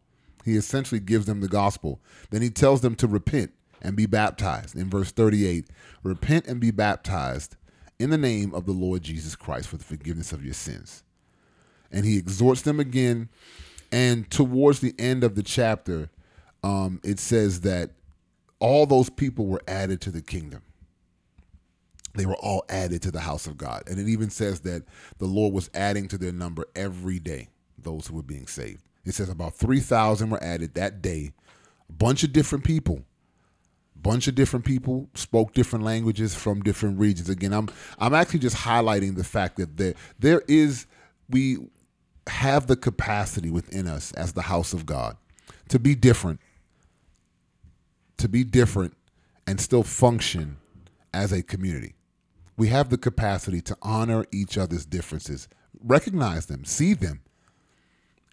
He 0.45 0.55
essentially 0.55 0.99
gives 0.99 1.25
them 1.25 1.41
the 1.41 1.47
gospel. 1.47 1.99
Then 2.29 2.41
he 2.41 2.49
tells 2.49 2.81
them 2.81 2.95
to 2.95 3.07
repent 3.07 3.51
and 3.81 3.95
be 3.95 4.05
baptized. 4.05 4.75
In 4.75 4.89
verse 4.89 5.11
38, 5.11 5.67
repent 6.03 6.47
and 6.47 6.59
be 6.59 6.71
baptized 6.71 7.55
in 7.99 8.09
the 8.09 8.17
name 8.17 8.53
of 8.53 8.65
the 8.65 8.71
Lord 8.71 9.03
Jesus 9.03 9.35
Christ 9.35 9.67
for 9.67 9.77
the 9.77 9.83
forgiveness 9.83 10.31
of 10.31 10.43
your 10.43 10.53
sins. 10.53 11.03
And 11.91 12.05
he 12.05 12.17
exhorts 12.17 12.61
them 12.61 12.79
again 12.79 13.29
and 13.93 14.27
towards 14.31 14.79
the 14.79 14.95
end 14.97 15.23
of 15.23 15.35
the 15.35 15.43
chapter, 15.43 16.09
um, 16.63 16.99
it 17.03 17.19
says 17.19 17.61
that 17.61 17.91
all 18.57 18.87
those 18.87 19.11
people 19.11 19.45
were 19.45 19.61
added 19.67 20.01
to 20.01 20.09
the 20.09 20.21
kingdom. 20.21 20.63
They 22.15 22.25
were 22.25 22.35
all 22.35 22.63
added 22.69 23.01
to 23.03 23.11
the 23.11 23.19
house 23.19 23.47
of 23.47 23.57
God. 23.57 23.83
And 23.87 23.99
it 23.99 24.07
even 24.07 24.29
says 24.29 24.61
that 24.61 24.83
the 25.17 25.25
Lord 25.25 25.53
was 25.53 25.69
adding 25.73 26.07
to 26.09 26.17
their 26.17 26.31
number 26.31 26.67
every 26.75 27.19
day 27.19 27.49
those 27.77 28.07
who 28.07 28.15
were 28.15 28.23
being 28.23 28.47
saved. 28.47 28.83
It 29.05 29.13
says 29.13 29.29
about 29.29 29.55
3,000 29.55 30.29
were 30.29 30.43
added 30.43 30.75
that 30.75 31.01
day. 31.01 31.33
A 31.89 31.93
bunch 31.93 32.23
of 32.23 32.31
different 32.31 32.63
people. 32.63 33.03
Bunch 33.95 34.27
of 34.27 34.35
different 34.35 34.65
people 34.65 35.09
spoke 35.13 35.53
different 35.53 35.85
languages 35.85 36.35
from 36.35 36.61
different 36.61 36.99
regions. 36.99 37.29
Again, 37.29 37.53
I'm 37.53 37.69
I'm 37.97 38.13
actually 38.13 38.39
just 38.39 38.57
highlighting 38.57 39.15
the 39.15 39.23
fact 39.23 39.55
that 39.57 39.77
there 39.77 39.93
there 40.19 40.43
is 40.47 40.87
we 41.29 41.57
have 42.27 42.67
the 42.67 42.75
capacity 42.75 43.49
within 43.49 43.87
us 43.87 44.11
as 44.13 44.33
the 44.33 44.41
house 44.41 44.73
of 44.73 44.85
God 44.85 45.15
to 45.69 45.79
be 45.79 45.95
different, 45.95 46.41
to 48.17 48.27
be 48.27 48.43
different 48.43 48.93
and 49.47 49.59
still 49.59 49.83
function 49.83 50.57
as 51.13 51.31
a 51.31 51.41
community. 51.41 51.95
We 52.57 52.67
have 52.67 52.89
the 52.89 52.97
capacity 52.97 53.61
to 53.61 53.77
honor 53.81 54.25
each 54.31 54.57
other's 54.57 54.85
differences, 54.85 55.47
recognize 55.83 56.45
them, 56.45 56.65
see 56.65 56.93
them, 56.93 57.21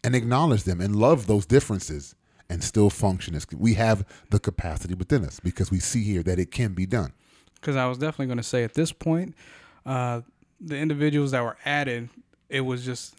and 0.04 0.14
acknowledge 0.14 0.64
them 0.64 0.80
and 0.80 0.94
love 0.96 1.26
those 1.26 1.46
differences 1.46 2.14
and 2.48 2.64
still 2.64 2.90
function 2.90 3.35
as 3.35 3.46
we 3.56 3.74
have 3.74 4.04
the 4.30 4.38
capacity 4.38 4.94
within 4.94 5.24
us 5.24 5.40
because 5.40 5.70
we 5.70 5.78
see 5.78 6.02
here 6.02 6.22
that 6.22 6.38
it 6.38 6.50
can 6.50 6.74
be 6.74 6.85
done. 6.85 7.12
Because 7.54 7.76
I 7.76 7.87
was 7.87 7.98
definitely 7.98 8.26
going 8.26 8.38
to 8.38 8.42
say 8.42 8.64
at 8.64 8.74
this 8.74 8.92
point, 8.92 9.35
uh, 9.87 10.22
the 10.61 10.76
individuals 10.76 11.30
that 11.30 11.42
were 11.42 11.56
added, 11.64 12.09
it 12.48 12.62
was 12.62 12.85
just 12.85 13.14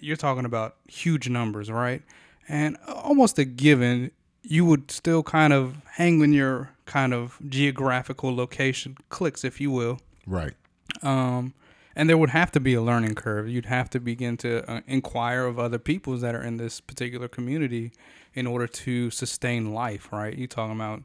you're 0.00 0.16
talking 0.16 0.44
about 0.44 0.76
huge 0.88 1.28
numbers, 1.28 1.70
right? 1.70 2.02
And 2.48 2.76
almost 2.86 3.38
a 3.38 3.44
given, 3.44 4.10
you 4.42 4.64
would 4.64 4.90
still 4.90 5.22
kind 5.22 5.52
of 5.52 5.76
hang 5.92 6.20
in 6.22 6.32
your 6.32 6.70
kind 6.84 7.12
of 7.12 7.38
geographical 7.48 8.34
location 8.34 8.96
clicks, 9.08 9.44
if 9.44 9.60
you 9.60 9.70
will. 9.70 10.00
Right. 10.26 10.54
Um, 11.02 11.54
and 11.94 12.08
there 12.10 12.18
would 12.18 12.30
have 12.30 12.52
to 12.52 12.60
be 12.60 12.74
a 12.74 12.82
learning 12.82 13.14
curve. 13.14 13.48
You'd 13.48 13.66
have 13.66 13.88
to 13.90 14.00
begin 14.00 14.36
to 14.38 14.70
uh, 14.70 14.80
inquire 14.86 15.46
of 15.46 15.58
other 15.58 15.78
peoples 15.78 16.20
that 16.20 16.34
are 16.34 16.42
in 16.42 16.58
this 16.58 16.80
particular 16.80 17.28
community 17.28 17.92
in 18.34 18.46
order 18.46 18.66
to 18.66 19.10
sustain 19.10 19.72
life, 19.72 20.12
right? 20.12 20.36
You're 20.36 20.46
talking 20.46 20.76
about 20.76 21.02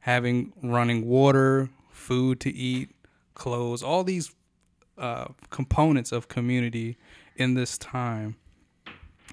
having 0.00 0.52
running 0.62 1.06
water, 1.06 1.68
food 1.90 2.40
to 2.40 2.50
eat, 2.50 2.90
clothes, 3.34 3.82
all 3.82 4.02
these 4.02 4.32
uh, 4.96 5.26
components 5.50 6.10
of 6.10 6.28
community 6.28 6.96
in 7.36 7.54
this 7.54 7.76
time, 7.76 8.36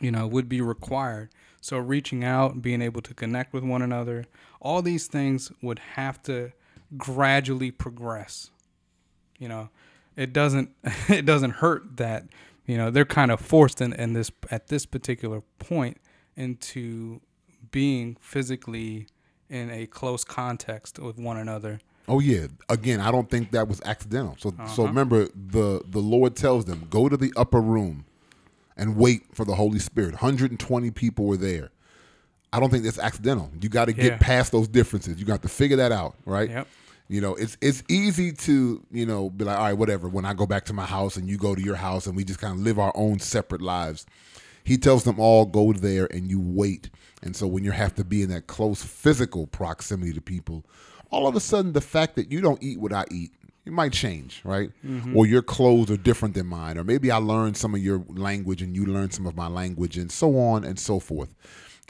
you 0.02 0.12
know, 0.12 0.28
would 0.28 0.50
be 0.50 0.62
required. 0.62 1.30
So 1.62 1.78
reaching 1.78 2.24
out, 2.24 2.62
being 2.62 2.82
able 2.82 3.02
to 3.02 3.14
connect 3.14 3.54
with 3.54 3.64
one 3.64 3.82
another, 3.82 4.26
all 4.60 4.82
these 4.82 5.08
things 5.08 5.52
would 5.62 5.80
have 5.80 6.22
to 6.24 6.52
gradually 6.98 7.72
progress. 7.72 8.52
You 9.38 9.50
know, 9.50 9.70
it 10.16 10.34
doesn't 10.34 10.72
it 11.10 11.26
doesn't 11.26 11.52
hurt 11.52 11.98
that 11.98 12.26
you 12.66 12.78
know 12.78 12.90
they're 12.92 13.06
kind 13.06 13.32
of 13.32 13.40
forced 13.40 13.82
in, 13.82 13.94
in 13.94 14.14
this 14.14 14.32
at 14.52 14.68
this 14.68 14.86
particular 14.86 15.42
point 15.60 15.98
into 16.36 17.22
being 17.72 18.16
physically 18.20 19.08
in 19.50 19.72
a 19.72 19.88
close 19.88 20.24
context 20.24 21.00
with 21.00 21.18
one 21.18 21.38
another 21.38 21.80
Oh 22.08 22.20
yeah. 22.20 22.48
Again, 22.70 23.02
I 23.02 23.12
don't 23.12 23.30
think 23.30 23.52
that 23.52 23.68
was 23.68 23.82
accidental. 23.82 24.36
So 24.40 24.50
uh-huh. 24.50 24.68
so 24.68 24.86
remember 24.86 25.28
the 25.36 25.82
the 25.86 26.00
Lord 26.00 26.36
tells 26.36 26.66
them, 26.66 26.88
go 26.90 27.10
to 27.10 27.18
the 27.18 27.34
upper 27.36 27.60
room 27.60 28.06
and 28.78 28.96
wait 28.96 29.24
for 29.34 29.44
the 29.44 29.56
Holy 29.56 29.80
Spirit. 29.80 30.12
120 30.14 30.92
people 30.92 31.26
were 31.26 31.38
there. 31.38 31.72
I 32.54 32.60
don't 32.60 32.70
think 32.70 32.86
that's 32.86 33.00
accidental. 33.00 33.52
You 33.60 33.68
got 33.68 33.86
to 33.86 33.94
get 33.94 34.06
yeah. 34.06 34.18
past 34.20 34.54
those 34.54 34.70
differences. 34.70 35.20
You 35.20 35.26
got 35.26 35.42
to 35.42 35.50
figure 35.50 35.78
that 35.78 35.92
out, 35.92 36.16
right? 36.26 36.50
Yep. 36.50 36.68
You 37.10 37.22
know, 37.22 37.36
it's 37.36 37.58
it's 37.62 37.84
easy 37.90 38.34
to, 38.34 38.84
you 38.92 39.06
know, 39.06 39.30
be 39.30 39.46
like, 39.46 39.58
all 39.58 39.64
right, 39.66 39.74
whatever. 39.78 40.10
When 40.10 40.26
I 40.26 40.34
go 40.34 40.46
back 40.46 40.66
to 40.66 40.74
my 40.74 40.86
house 40.86 41.16
and 41.16 41.30
you 41.30 41.38
go 41.38 41.56
to 41.56 41.62
your 41.62 41.76
house 41.76 42.06
and 42.06 42.16
we 42.16 42.24
just 42.24 42.40
kind 42.40 42.54
of 42.54 42.60
live 42.60 42.80
our 42.80 42.92
own 42.96 43.20
separate 43.20 43.62
lives. 43.62 44.06
He 44.64 44.78
tells 44.78 45.06
them 45.06 45.18
all 45.18 45.46
go 45.46 45.72
there 45.72 46.08
and 46.12 46.30
you 46.30 46.42
wait. 46.42 46.90
And 47.24 47.36
so 47.36 47.48
when 47.48 47.64
you 47.64 47.72
have 47.72 47.96
to 47.96 48.04
be 48.04 48.22
in 48.22 48.30
that 48.30 48.48
close 48.48 48.84
physical 48.84 49.48
proximity 49.48 50.12
to 50.12 50.20
people, 50.20 50.66
all 51.10 51.26
of 51.26 51.38
a 51.38 51.40
sudden 51.40 51.72
the 51.72 51.80
fact 51.80 52.18
that 52.18 52.30
you 52.32 52.42
don't 52.42 52.62
eat 52.62 52.78
what 52.78 52.92
I 52.92 53.06
eat, 53.10 53.32
it 53.66 53.72
might 53.72 53.94
change, 53.94 54.42
right? 54.44 54.70
Mm-hmm. 54.86 55.16
Or 55.16 55.26
your 55.26 55.42
clothes 55.42 55.92
are 55.92 55.98
different 55.98 56.36
than 56.36 56.48
mine, 56.48 56.78
or 56.78 56.84
maybe 56.84 57.12
I 57.12 57.18
learned 57.18 57.58
some 57.58 57.76
of 57.76 57.82
your 57.82 58.04
language 58.10 58.62
and 58.62 58.76
you 58.76 58.86
learned 58.86 59.14
some 59.14 59.26
of 59.26 59.36
my 59.36 59.48
language, 59.48 59.98
and 59.98 60.12
so 60.12 60.38
on 60.38 60.64
and 60.64 60.80
so 60.80 61.00
forth. 61.00 61.34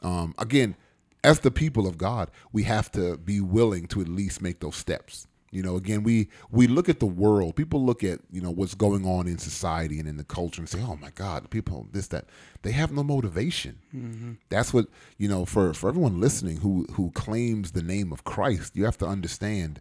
Um, 0.04 0.34
again, 0.38 0.76
as 1.24 1.40
the 1.40 1.52
people 1.52 1.88
of 1.88 1.98
God, 1.98 2.32
we 2.52 2.64
have 2.64 2.92
to 2.94 3.18
be 3.18 3.42
willing 3.42 3.88
to 3.88 4.02
at 4.02 4.08
least 4.08 4.42
make 4.42 4.60
those 4.60 4.76
steps. 4.76 5.28
You 5.52 5.64
know, 5.64 5.78
again, 5.78 6.04
we 6.04 6.28
we 6.52 6.68
look 6.68 6.90
at 6.90 7.00
the 7.00 7.06
world. 7.06 7.56
People 7.56 7.86
look 7.86 8.04
at 8.04 8.20
you 8.32 8.42
know 8.42 8.52
what's 8.52 8.76
going 8.76 9.06
on 9.06 9.28
in 9.28 9.38
society 9.38 9.98
and 9.98 10.08
in 10.08 10.18
the 10.18 10.26
culture 10.26 10.62
and 10.62 10.68
say, 10.68 10.82
"Oh 10.82 10.98
my 10.98 11.10
God, 11.12 11.50
people 11.50 11.88
this 11.92 12.08
that." 12.08 12.26
They 12.64 12.72
have 12.72 12.92
no 12.92 13.02
motivation. 13.02 13.80
Mm-hmm. 13.96 14.34
That's 14.50 14.74
what 14.74 14.88
you 15.18 15.30
know. 15.30 15.46
For 15.46 15.74
for 15.74 15.88
everyone 15.88 16.20
listening 16.20 16.58
who 16.58 16.86
who 16.94 17.12
claims 17.12 17.72
the 17.72 17.82
name 17.82 18.12
of 18.12 18.26
Christ, 18.26 18.76
you 18.76 18.84
have 18.84 18.98
to 18.98 19.06
understand 19.06 19.80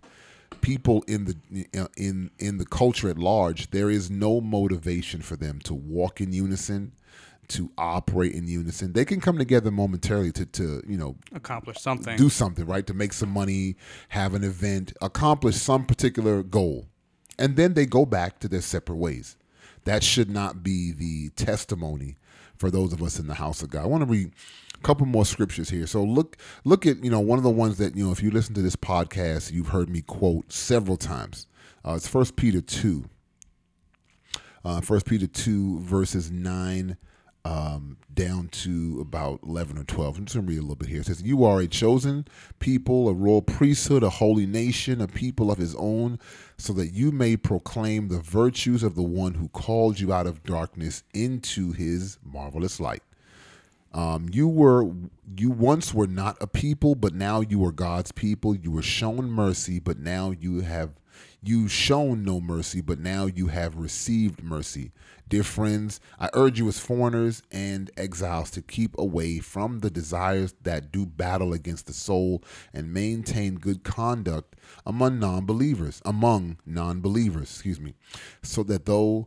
people 0.60 1.02
in 1.08 1.24
the 1.24 1.88
in 1.96 2.30
in 2.38 2.58
the 2.58 2.66
culture 2.66 3.08
at 3.08 3.18
large. 3.18 3.70
There 3.70 3.90
is 3.90 4.08
no 4.08 4.40
motivation 4.40 5.20
for 5.20 5.34
them 5.36 5.58
to 5.64 5.74
walk 5.74 6.20
in 6.20 6.32
unison 6.32 6.92
to 7.48 7.70
operate 7.78 8.32
in 8.32 8.46
unison. 8.46 8.92
They 8.92 9.04
can 9.04 9.20
come 9.20 9.38
together 9.38 9.70
momentarily 9.70 10.32
to, 10.32 10.46
to 10.46 10.82
you 10.86 10.96
know 10.96 11.16
accomplish 11.34 11.78
something, 11.78 12.16
do 12.16 12.28
something, 12.28 12.66
right? 12.66 12.86
To 12.86 12.94
make 12.94 13.12
some 13.12 13.30
money, 13.30 13.76
have 14.10 14.34
an 14.34 14.44
event, 14.44 14.92
accomplish 15.00 15.56
some 15.56 15.84
particular 15.84 16.42
goal, 16.42 16.86
and 17.38 17.56
then 17.56 17.74
they 17.74 17.86
go 17.86 18.06
back 18.06 18.40
to 18.40 18.48
their 18.48 18.60
separate 18.60 18.96
ways. 18.96 19.36
That 19.84 20.02
should 20.02 20.30
not 20.30 20.62
be 20.62 20.92
the 20.92 21.30
testimony 21.30 22.16
for 22.56 22.70
those 22.70 22.92
of 22.92 23.02
us 23.02 23.18
in 23.18 23.26
the 23.26 23.34
house 23.34 23.62
of 23.62 23.70
God. 23.70 23.84
I 23.84 23.86
want 23.86 24.02
to 24.02 24.10
read 24.10 24.32
a 24.74 24.82
couple 24.82 25.06
more 25.06 25.24
scriptures 25.24 25.70
here. 25.70 25.86
So 25.86 26.02
look 26.02 26.36
look 26.64 26.86
at 26.86 27.04
you 27.04 27.10
know 27.10 27.20
one 27.20 27.38
of 27.38 27.44
the 27.44 27.50
ones 27.50 27.78
that 27.78 27.96
you 27.96 28.04
know 28.04 28.12
if 28.12 28.22
you 28.22 28.30
listen 28.30 28.54
to 28.54 28.62
this 28.62 28.76
podcast, 28.76 29.52
you've 29.52 29.68
heard 29.68 29.88
me 29.88 30.02
quote 30.02 30.52
several 30.52 30.96
times. 30.96 31.46
Uh, 31.84 31.94
it's 31.94 32.08
First 32.08 32.36
Peter 32.36 32.60
two. 32.60 33.04
Uh, 34.64 34.80
Peter 35.04 35.28
two 35.28 35.78
verses 35.78 36.28
nine 36.32 36.96
um, 37.46 37.96
down 38.12 38.48
to 38.48 38.98
about 39.00 39.38
11 39.44 39.78
or 39.78 39.84
12. 39.84 40.18
I'm 40.18 40.24
just 40.24 40.34
going 40.34 40.46
to 40.46 40.52
read 40.52 40.58
a 40.58 40.62
little 40.62 40.74
bit 40.74 40.88
here. 40.88 41.00
It 41.00 41.06
says, 41.06 41.22
You 41.22 41.44
are 41.44 41.60
a 41.60 41.68
chosen 41.68 42.26
people, 42.58 43.08
a 43.08 43.14
royal 43.14 43.42
priesthood, 43.42 44.02
a 44.02 44.10
holy 44.10 44.46
nation, 44.46 45.00
a 45.00 45.06
people 45.06 45.52
of 45.52 45.58
his 45.58 45.76
own, 45.76 46.18
so 46.58 46.72
that 46.72 46.88
you 46.88 47.12
may 47.12 47.36
proclaim 47.36 48.08
the 48.08 48.18
virtues 48.18 48.82
of 48.82 48.96
the 48.96 49.02
one 49.02 49.34
who 49.34 49.48
called 49.48 50.00
you 50.00 50.12
out 50.12 50.26
of 50.26 50.42
darkness 50.42 51.04
into 51.14 51.70
his 51.70 52.18
marvelous 52.24 52.80
light. 52.80 53.02
Um, 53.94 54.28
you 54.32 54.48
were 54.48 54.90
you 55.36 55.50
once 55.50 55.94
were 55.94 56.08
not 56.08 56.36
a 56.40 56.48
people, 56.48 56.96
but 56.96 57.14
now 57.14 57.40
you 57.40 57.64
are 57.64 57.72
God's 57.72 58.10
people. 58.10 58.56
You 58.56 58.72
were 58.72 58.82
shown 58.82 59.30
mercy, 59.30 59.78
but 59.78 60.00
now 60.00 60.32
you 60.32 60.60
have 60.62 60.90
you 61.42 61.68
shown 61.68 62.24
no 62.24 62.40
mercy, 62.40 62.80
but 62.80 62.98
now 62.98 63.26
you 63.26 63.48
have 63.48 63.76
received 63.76 64.42
mercy. 64.42 64.92
Dear 65.28 65.42
friends, 65.42 66.00
I 66.20 66.30
urge 66.34 66.58
you 66.58 66.68
as 66.68 66.78
foreigners 66.78 67.42
and 67.50 67.90
exiles 67.96 68.50
to 68.52 68.62
keep 68.62 68.96
away 68.98 69.40
from 69.40 69.80
the 69.80 69.90
desires 69.90 70.54
that 70.62 70.92
do 70.92 71.04
battle 71.04 71.52
against 71.52 71.86
the 71.86 71.92
soul 71.92 72.44
and 72.72 72.94
maintain 72.94 73.56
good 73.56 73.82
conduct 73.82 74.54
among 74.84 75.18
non-believers, 75.18 76.00
among 76.04 76.58
non-believers, 76.64 77.50
excuse 77.50 77.80
me, 77.80 77.94
so 78.42 78.62
that 78.64 78.86
though 78.86 79.26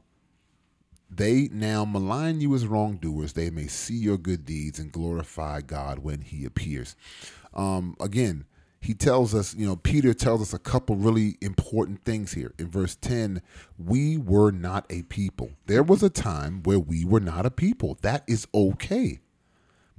they 1.09 1.49
now 1.51 1.83
malign 1.83 2.39
you 2.39 2.53
as 2.55 2.67
wrongdoers, 2.67 3.33
they 3.33 3.49
may 3.49 3.67
see 3.67 3.95
your 3.95 4.17
good 4.17 4.45
deeds 4.45 4.79
and 4.79 4.91
glorify 4.91 5.59
God 5.59 5.99
when 5.99 6.21
he 6.21 6.45
appears. 6.45 6.95
Um, 7.53 7.95
again, 7.99 8.45
he 8.81 8.93
tells 8.93 9.35
us, 9.35 9.53
you 9.55 9.65
know, 9.65 9.75
Peter 9.75 10.13
tells 10.13 10.41
us 10.41 10.53
a 10.53 10.59
couple 10.59 10.95
really 10.95 11.37
important 11.41 12.03
things 12.05 12.33
here. 12.33 12.53
In 12.57 12.69
verse 12.69 12.95
10, 12.95 13.41
we 13.77 14.17
were 14.17 14.51
not 14.51 14.85
a 14.89 15.03
people. 15.03 15.51
There 15.65 15.83
was 15.83 16.01
a 16.01 16.09
time 16.09 16.63
where 16.63 16.79
we 16.79 17.03
were 17.03 17.19
not 17.19 17.45
a 17.45 17.51
people. 17.51 17.97
That 18.01 18.23
is 18.27 18.47
okay. 18.53 19.19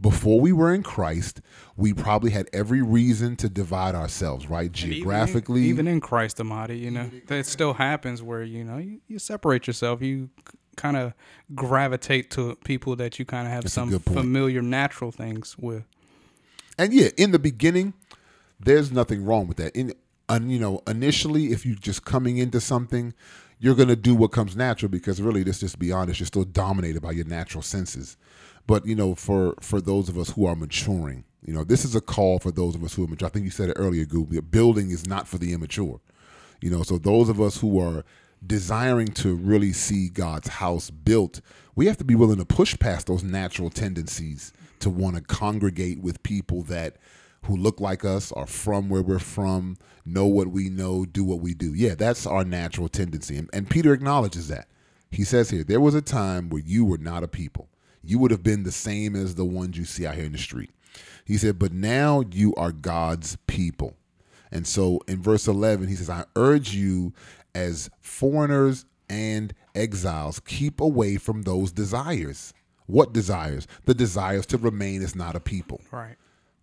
Before 0.01 0.41
we 0.41 0.51
were 0.51 0.73
in 0.73 0.83
Christ, 0.83 1.43
we 1.77 1.93
probably 1.93 2.31
had 2.31 2.49
every 2.55 2.81
reason 2.81 3.37
to 3.37 3.51
divide 3.51 3.95
ourselves, 3.95 4.49
right? 4.49 4.73
Geographically. 4.73 5.61
Even 5.61 5.71
in, 5.71 5.83
even 5.83 5.89
in 5.89 6.01
Christ, 6.01 6.41
Amadi, 6.41 6.79
you 6.79 6.91
know, 6.91 7.11
that 7.27 7.45
still 7.45 7.75
happens 7.75 8.23
where, 8.23 8.43
you 8.43 8.65
know, 8.65 8.79
you, 8.79 9.01
you 9.09 9.19
separate 9.19 9.67
yourself. 9.67 10.01
You 10.01 10.31
kind 10.77 10.97
of 10.97 11.13
gravitate 11.55 12.31
to 12.31 12.57
people 12.65 12.97
that 12.97 13.19
you 13.19 13.27
kind 13.27 13.47
of 13.47 13.53
have 13.53 13.65
That's 13.65 13.75
some 13.75 13.99
familiar 13.99 14.63
natural 14.63 15.13
things 15.13 15.59
with. 15.59 15.85
And 16.79 16.95
yeah, 16.95 17.11
in 17.19 17.33
the 17.33 17.39
beginning, 17.39 17.93
there's 18.61 18.93
nothing 18.93 19.25
wrong 19.25 19.47
with 19.47 19.57
that. 19.59 19.75
In 19.75 19.95
you 20.49 20.61
know, 20.61 20.81
initially, 20.87 21.47
if 21.47 21.67
you're 21.67 21.75
just 21.75 22.05
coming 22.05 22.39
into 22.39 22.61
something, 22.61 23.15
you're 23.59 23.75
gonna 23.75 23.97
do 23.97 24.15
what 24.15 24.33
comes 24.33 24.55
natural 24.55 24.89
because 24.89 25.21
really, 25.21 25.43
let's 25.43 25.59
just 25.61 25.79
be 25.79 25.91
honest, 25.93 26.21
you're 26.21 26.27
still 26.27 26.45
dominated 26.45 27.03
by 27.03 27.13
your 27.13 27.25
natural 27.27 27.63
senses. 27.63 28.17
But 28.67 28.87
you 28.87 28.95
know, 28.95 29.15
for 29.15 29.55
for 29.61 29.81
those 29.81 30.09
of 30.09 30.19
us 30.19 30.31
who 30.31 30.47
are 30.47 30.55
maturing, 30.55 31.25
you 31.45 31.53
know, 31.53 31.65
this 31.65 31.85
is 31.85 31.95
a 31.95 32.01
call 32.01 32.39
for 32.39 32.51
those 32.51 32.75
of 32.75 32.85
us 32.85 32.95
who 32.95 33.05
are 33.05 33.09
mature. 33.09 33.27
I 33.27 33.31
think 33.31 33.45
you 33.45 33.51
said 33.51 33.71
it 33.71 33.77
earlier, 33.77 34.05
Google. 34.05 34.41
Building 34.43 34.91
is 34.91 35.07
not 35.07 35.27
for 35.27 35.39
the 35.39 35.53
immature. 35.53 36.01
You 36.61 36.71
know, 36.71 36.83
so 36.83 36.99
those 36.99 37.29
of 37.29 37.41
us 37.41 37.59
who 37.59 37.81
are 37.81 38.05
desiring 38.47 39.09
to 39.09 39.35
really 39.35 39.73
see 39.73 40.09
God's 40.09 40.49
house 40.49 40.91
built, 40.91 41.41
we 41.75 41.87
have 41.87 41.97
to 41.99 42.05
be 42.05 42.15
willing 42.15 42.39
to 42.39 42.45
push 42.45 42.79
past 42.79 43.07
those 43.07 43.23
natural 43.23 43.71
tendencies 43.71 44.53
to 44.81 44.91
want 44.91 45.17
to 45.17 45.23
congregate 45.23 46.01
with 46.01 46.23
people 46.23 46.63
that 46.65 46.97
who 47.45 47.57
look 47.57 47.81
like 47.81 48.05
us, 48.05 48.33
are 48.33 48.47
from 48.47 48.89
where 48.89 49.03
we're 49.03 49.19
from, 49.19 49.77
know 50.05 50.27
what 50.27 50.49
we 50.49 50.69
know, 50.69 51.05
do 51.05 51.25
what 51.25 51.41
we 51.41 51.55
do. 51.55 51.73
Yeah, 51.75 51.95
that's 51.95 52.27
our 52.27 52.45
natural 52.45 52.89
tendency. 52.89 53.37
And, 53.37 53.49
and 53.53 53.69
Peter 53.69 53.93
acknowledges 53.93 54.49
that. 54.49 54.69
He 55.11 55.25
says 55.25 55.51
here, 55.51 55.65
there 55.65 55.81
was 55.81 55.95
a 55.95 56.03
time 56.03 56.51
where 56.51 56.63
you 56.63 56.85
were 56.85 56.99
not 56.99 57.25
a 57.25 57.29
people. 57.29 57.69
You 58.03 58.19
would 58.19 58.31
have 58.31 58.43
been 58.43 58.63
the 58.63 58.73
same 58.73 59.17
as 59.17 59.35
the 59.35 59.45
ones 59.45 59.77
you 59.77 59.85
see 59.85 60.07
out 60.07 60.15
here 60.15 60.25
in 60.25 60.33
the 60.33 60.39
street. 60.39 60.71
He 61.25 61.37
said, 61.37 61.59
but 61.59 61.73
now 61.73 62.25
you 62.33 62.55
are 62.55 62.73
God's 62.73 63.37
people. 63.47 63.97
And 64.53 64.67
so 64.67 65.01
in 65.07 65.23
verse 65.23 65.47
11, 65.47 65.89
he 65.89 65.95
says, 65.95 66.11
I 66.11 66.25
urge 66.37 66.75
you 66.75 67.13
as 67.55 67.91
foreigners 68.01 68.85
and 69.09 69.53
exiles, 69.75 70.41
keep 70.41 70.81
away 70.81 71.17
from 71.17 71.43
those 71.43 71.73
desires. 71.73 72.53
What 72.87 73.13
desires? 73.13 73.67
The 73.85 73.95
desires 73.95 74.47
to 74.47 74.59
remain 74.59 75.03
as 75.03 75.15
not 75.15 75.37
a 75.37 75.41
people. 75.41 75.81
Right. 75.91 76.17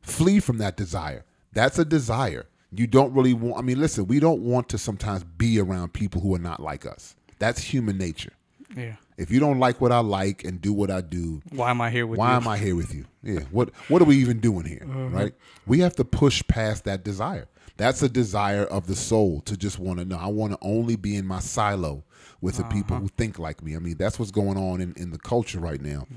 Flee 0.07 0.39
from 0.39 0.57
that 0.59 0.77
desire. 0.77 1.25
That's 1.53 1.79
a 1.79 1.85
desire. 1.85 2.45
You 2.71 2.87
don't 2.87 3.13
really 3.13 3.33
want, 3.33 3.57
I 3.57 3.61
mean, 3.61 3.79
listen, 3.79 4.07
we 4.07 4.19
don't 4.19 4.41
want 4.41 4.69
to 4.69 4.77
sometimes 4.77 5.23
be 5.23 5.59
around 5.59 5.93
people 5.93 6.21
who 6.21 6.35
are 6.35 6.39
not 6.39 6.61
like 6.61 6.85
us. 6.85 7.15
That's 7.39 7.61
human 7.61 7.97
nature. 7.97 8.33
Yeah. 8.75 8.95
If 9.17 9.31
you 9.31 9.39
don't 9.39 9.59
like 9.59 9.81
what 9.81 9.91
I 9.91 9.99
like 9.99 10.43
and 10.43 10.61
do 10.61 10.73
what 10.73 10.91
I 10.91 11.01
do, 11.01 11.41
Why 11.49 11.71
am 11.71 11.81
I 11.81 11.89
here 11.89 12.05
with 12.05 12.19
why 12.19 12.27
you? 12.27 12.31
Why 12.31 12.37
am 12.37 12.47
I 12.47 12.57
here 12.57 12.75
with 12.75 12.93
you? 12.93 13.05
Yeah. 13.23 13.39
What 13.51 13.71
What 13.87 14.01
are 14.01 14.05
we 14.05 14.17
even 14.17 14.39
doing 14.39 14.65
here? 14.65 14.85
Uh-huh. 14.87 15.07
Right. 15.07 15.33
We 15.65 15.79
have 15.79 15.95
to 15.95 16.05
push 16.05 16.43
past 16.47 16.83
that 16.83 17.03
desire. 17.03 17.47
That's 17.77 18.01
a 18.01 18.09
desire 18.09 18.65
of 18.65 18.87
the 18.87 18.95
soul 18.95 19.41
to 19.41 19.55
just 19.55 19.79
want 19.79 19.99
to 19.99 20.05
know. 20.05 20.17
I 20.17 20.27
want 20.27 20.53
to 20.53 20.59
only 20.61 20.95
be 20.95 21.15
in 21.15 21.25
my 21.25 21.39
silo 21.39 22.03
with 22.41 22.57
the 22.57 22.63
people 22.65 22.95
uh-huh. 22.95 23.03
who 23.03 23.07
think 23.09 23.39
like 23.39 23.63
me. 23.63 23.75
I 23.75 23.79
mean, 23.79 23.97
that's 23.97 24.19
what's 24.19 24.31
going 24.31 24.57
on 24.57 24.81
in, 24.81 24.93
in 24.97 25.11
the 25.11 25.19
culture 25.19 25.59
right 25.59 25.81
now. 25.81 26.07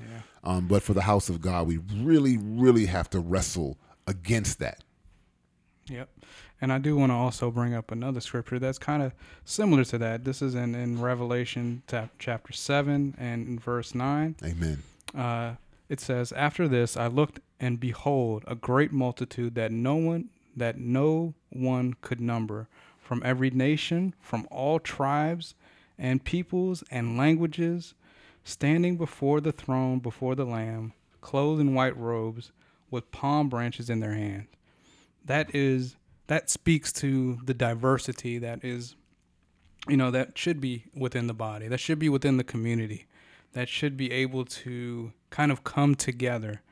Um, 0.43 0.67
but 0.67 0.83
for 0.83 0.95
the 0.95 1.03
house 1.03 1.29
of 1.29 1.41
God, 1.41 1.67
we 1.67 1.79
really, 1.95 2.39
really 2.39 2.87
have 2.87 3.11
to 3.11 3.21
wrestle 3.21 3.79
against 4.07 4.59
that. 4.61 4.83
Yep. 5.89 6.09
And 6.61 6.73
I 6.73 6.79
do 6.79 6.97
want 6.97 7.11
to 7.11 7.15
also 7.15 7.51
bring 7.51 7.75
up 7.75 7.91
another 7.91 8.21
scripture 8.21 8.59
that's 8.59 8.79
kind 8.79 9.03
of 9.03 9.13
similar 9.45 9.85
to 9.85 9.99
that. 9.99 10.25
This 10.25 10.43
is 10.43 10.55
in, 10.55 10.75
in 10.75 11.01
Revelation 11.01 11.83
chapter 11.89 12.53
7 12.53 13.15
and 13.19 13.61
verse 13.61 13.95
9. 13.95 14.37
Amen. 14.45 14.83
Uh, 15.17 15.55
it 15.89 16.01
says, 16.01 16.33
After 16.33 16.69
this 16.69 16.97
I 16.97 17.07
looked, 17.07 17.41
and 17.59 17.81
behold, 17.81 18.45
a 18.47 18.55
great 18.55 18.93
multitude 18.93 19.55
that 19.55 19.73
no 19.73 19.97
one 19.97 20.31
that 20.57 20.79
no 20.79 21.35
one 21.49 21.95
could 22.01 22.21
number, 22.21 22.69
from 22.99 23.23
every 23.25 23.51
nation, 23.51 24.15
from 24.21 24.47
all 24.51 24.79
tribes 24.79 25.55
and 25.97 26.25
peoples 26.25 26.83
and 26.91 27.17
languages, 27.17 27.95
standing 28.45 28.97
before 28.97 29.41
the 29.41 29.53
throne, 29.53 29.99
before 29.99 30.35
the 30.35 30.45
Lamb, 30.45 30.93
clothed 31.21 31.61
in 31.61 31.75
white 31.75 31.97
robes, 31.97 32.53
with 32.91 33.13
palm 33.13 33.49
branches 33.49 33.89
in 33.89 34.01
their 34.01 34.15
hand. 34.15 34.47
That 35.25 35.55
is 35.55 35.97
that 36.27 36.51
speaks 36.51 36.93
to 36.93 37.39
the 37.45 37.55
diversity 37.55 38.39
that 38.39 38.65
is 38.65 38.95
you 39.89 39.97
know 39.97 40.11
that 40.11 40.37
should 40.37 40.61
be 40.61 40.85
within 40.95 41.27
the 41.27 41.35
body 41.35 41.69
that 41.69 41.81
should 41.81 41.99
be 41.99 42.09
within 42.09 42.37
the 42.37 42.45
community 42.45 43.07
that 43.53 43.69
should 43.69 43.97
be 43.97 44.13
able 44.13 44.45
to 44.45 45.13
kind 45.31 45.51
of 45.51 45.65
come 45.65 45.95
together. 45.95 46.63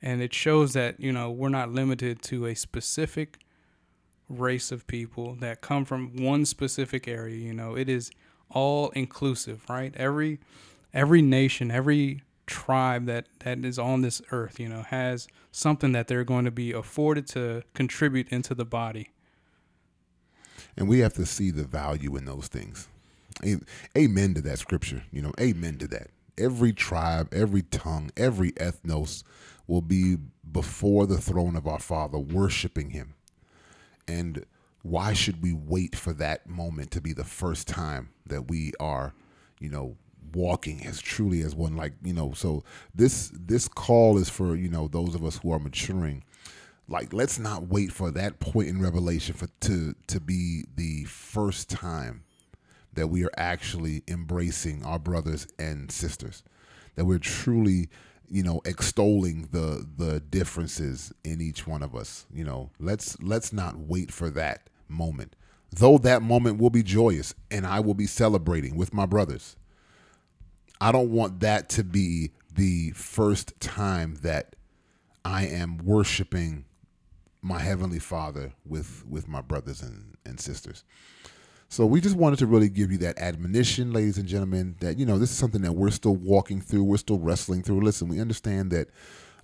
And 0.00 0.22
it 0.22 0.34
shows 0.34 0.72
that 0.72 0.98
you 0.98 1.12
know 1.12 1.30
we're 1.30 1.48
not 1.48 1.70
limited 1.70 2.22
to 2.22 2.46
a 2.46 2.54
specific 2.54 3.38
race 4.28 4.72
of 4.72 4.86
people 4.86 5.36
that 5.40 5.60
come 5.60 5.84
from 5.84 6.16
one 6.16 6.44
specific 6.44 7.06
area 7.06 7.36
you 7.36 7.52
know. 7.52 7.76
It 7.76 7.88
is 7.88 8.10
all 8.50 8.90
inclusive 8.90 9.62
right? 9.68 9.94
Every 9.96 10.40
every 10.94 11.22
nation 11.22 11.70
every 11.70 12.22
tribe 12.46 13.06
that 13.06 13.26
that 13.40 13.64
is 13.64 13.78
on 13.78 14.02
this 14.02 14.20
earth 14.32 14.60
you 14.60 14.68
know 14.68 14.82
has 14.82 15.28
something 15.52 15.92
that 15.92 16.08
they're 16.08 16.24
going 16.24 16.44
to 16.44 16.50
be 16.50 16.72
afforded 16.72 17.26
to 17.26 17.62
contribute 17.74 18.28
into 18.30 18.54
the 18.54 18.64
body 18.64 19.08
And 20.76 20.88
we 20.88 21.00
have 21.00 21.14
to 21.14 21.26
see 21.26 21.50
the 21.50 21.64
value 21.64 22.16
in 22.16 22.24
those 22.24 22.48
things. 22.48 22.88
Amen 23.96 24.34
to 24.34 24.40
that 24.42 24.58
scripture. 24.58 25.04
You 25.12 25.22
know, 25.22 25.32
amen 25.40 25.78
to 25.78 25.88
that. 25.88 26.08
Every 26.38 26.72
tribe, 26.72 27.28
every 27.32 27.62
tongue, 27.62 28.10
every 28.16 28.52
ethnos 28.52 29.22
will 29.66 29.82
be 29.82 30.16
before 30.50 31.06
the 31.06 31.18
throne 31.18 31.56
of 31.56 31.66
our 31.66 31.78
Father, 31.80 32.18
worshiping 32.18 32.90
Him. 32.90 33.14
And 34.08 34.46
why 34.82 35.12
should 35.12 35.42
we 35.42 35.52
wait 35.52 35.96
for 35.96 36.12
that 36.14 36.48
moment 36.48 36.90
to 36.92 37.00
be 37.00 37.12
the 37.12 37.24
first 37.24 37.68
time 37.68 38.10
that 38.26 38.48
we 38.48 38.72
are, 38.80 39.14
you 39.60 39.70
know, 39.70 39.96
walking 40.34 40.86
as 40.86 41.00
truly 41.00 41.42
as 41.42 41.54
one? 41.54 41.76
Like, 41.76 41.94
you 42.02 42.12
know, 42.12 42.32
so 42.32 42.64
this 42.94 43.30
this 43.34 43.68
call 43.68 44.18
is 44.18 44.28
for 44.28 44.56
you 44.56 44.68
know 44.68 44.88
those 44.88 45.14
of 45.14 45.24
us 45.24 45.38
who 45.38 45.52
are 45.52 45.58
maturing. 45.58 46.24
Like 46.88 47.12
let's 47.12 47.38
not 47.38 47.68
wait 47.68 47.92
for 47.92 48.10
that 48.10 48.40
point 48.40 48.68
in 48.68 48.82
revelation 48.82 49.34
for 49.34 49.48
to 49.60 49.94
to 50.08 50.20
be 50.20 50.64
the 50.76 51.04
first 51.04 51.70
time 51.70 52.24
that 52.94 53.08
we 53.08 53.24
are 53.24 53.32
actually 53.36 54.02
embracing 54.08 54.84
our 54.84 54.98
brothers 54.98 55.46
and 55.58 55.90
sisters 55.90 56.42
that 56.96 57.04
we're 57.04 57.18
truly 57.18 57.88
you 58.28 58.42
know 58.42 58.60
extolling 58.64 59.48
the 59.52 59.86
the 59.96 60.20
differences 60.20 61.12
in 61.24 61.40
each 61.40 61.66
one 61.66 61.82
of 61.82 61.94
us 61.94 62.26
you 62.32 62.44
know. 62.44 62.70
Let's 62.78 63.20
let's 63.22 63.52
not 63.52 63.78
wait 63.78 64.12
for 64.12 64.30
that 64.30 64.68
moment. 64.88 65.36
Though 65.70 65.98
that 65.98 66.22
moment 66.22 66.58
will 66.58 66.70
be 66.70 66.82
joyous 66.82 67.34
and 67.50 67.66
I 67.66 67.80
will 67.80 67.94
be 67.94 68.06
celebrating 68.06 68.76
with 68.76 68.92
my 68.92 69.06
brothers 69.06 69.56
I 70.82 70.90
don't 70.90 71.12
want 71.12 71.38
that 71.40 71.68
to 71.70 71.84
be 71.84 72.32
the 72.56 72.90
first 72.90 73.58
time 73.60 74.16
that 74.22 74.56
I 75.24 75.46
am 75.46 75.78
worshiping 75.78 76.64
my 77.40 77.60
heavenly 77.60 78.00
Father 78.00 78.54
with 78.66 79.04
with 79.08 79.28
my 79.28 79.42
brothers 79.42 79.80
and, 79.80 80.16
and 80.26 80.40
sisters. 80.40 80.82
So 81.68 81.86
we 81.86 82.00
just 82.00 82.16
wanted 82.16 82.40
to 82.40 82.46
really 82.48 82.68
give 82.68 82.90
you 82.90 82.98
that 82.98 83.16
admonition, 83.20 83.92
ladies 83.92 84.18
and 84.18 84.26
gentlemen, 84.26 84.74
that 84.80 84.98
you 84.98 85.06
know 85.06 85.20
this 85.20 85.30
is 85.30 85.36
something 85.36 85.62
that 85.62 85.74
we're 85.74 85.92
still 85.92 86.16
walking 86.16 86.60
through, 86.60 86.82
we're 86.82 86.96
still 86.96 87.20
wrestling 87.20 87.62
through. 87.62 87.80
Listen, 87.82 88.08
we 88.08 88.20
understand 88.20 88.72
that 88.72 88.88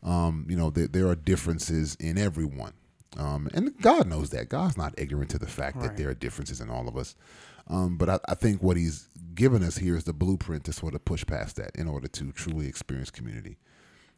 um, 0.03 0.45
you 0.49 0.57
know 0.57 0.71
that 0.71 0.93
there 0.93 1.07
are 1.07 1.15
differences 1.15 1.95
in 2.01 2.19
everyone, 2.19 2.73
um, 3.17 3.49
and 3.55 3.81
God 3.81 4.09
knows 4.09 4.31
that. 4.31 4.49
God's 4.49 4.77
not 4.77 4.93
ignorant 4.99 5.31
to 5.31 5.39
the 5.39 5.47
fact 5.47 5.81
that 5.83 5.97
there 5.97 6.09
are 6.09 6.15
differences 6.15 6.61
in 6.61 6.69
all 6.69 6.89
of 6.89 6.97
us. 6.97 7.15
Um, 7.69 7.97
but 7.97 8.09
I, 8.09 8.19
I 8.29 8.35
think 8.35 8.63
what 8.63 8.77
He's 8.77 9.09
given 9.35 9.63
us 9.63 9.77
here 9.77 9.97
is 9.97 10.05
the 10.05 10.13
blueprint 10.13 10.65
to 10.65 10.73
sort 10.73 10.95
of 10.95 11.05
push 11.05 11.25
past 11.27 11.57
that 11.57 11.71
in 11.77 11.87
order 11.87 12.09
to 12.09 12.33
truly 12.33 12.67
experience 12.67 13.11
community, 13.11 13.59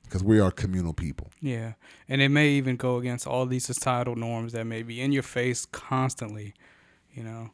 because 0.04 0.22
we 0.24 0.40
are 0.40 0.50
communal 0.50 0.92
people. 0.94 1.30
Yeah, 1.40 1.72
and 2.08 2.22
it 2.22 2.28
may 2.30 2.50
even 2.50 2.76
go 2.76 2.96
against 2.96 3.26
all 3.26 3.46
these 3.46 3.64
societal 3.64 4.16
norms 4.16 4.52
that 4.52 4.64
may 4.66 4.82
be 4.82 5.00
in 5.00 5.12
your 5.12 5.22
face 5.22 5.66
constantly. 5.66 6.54
You 7.12 7.24
know. 7.24 7.50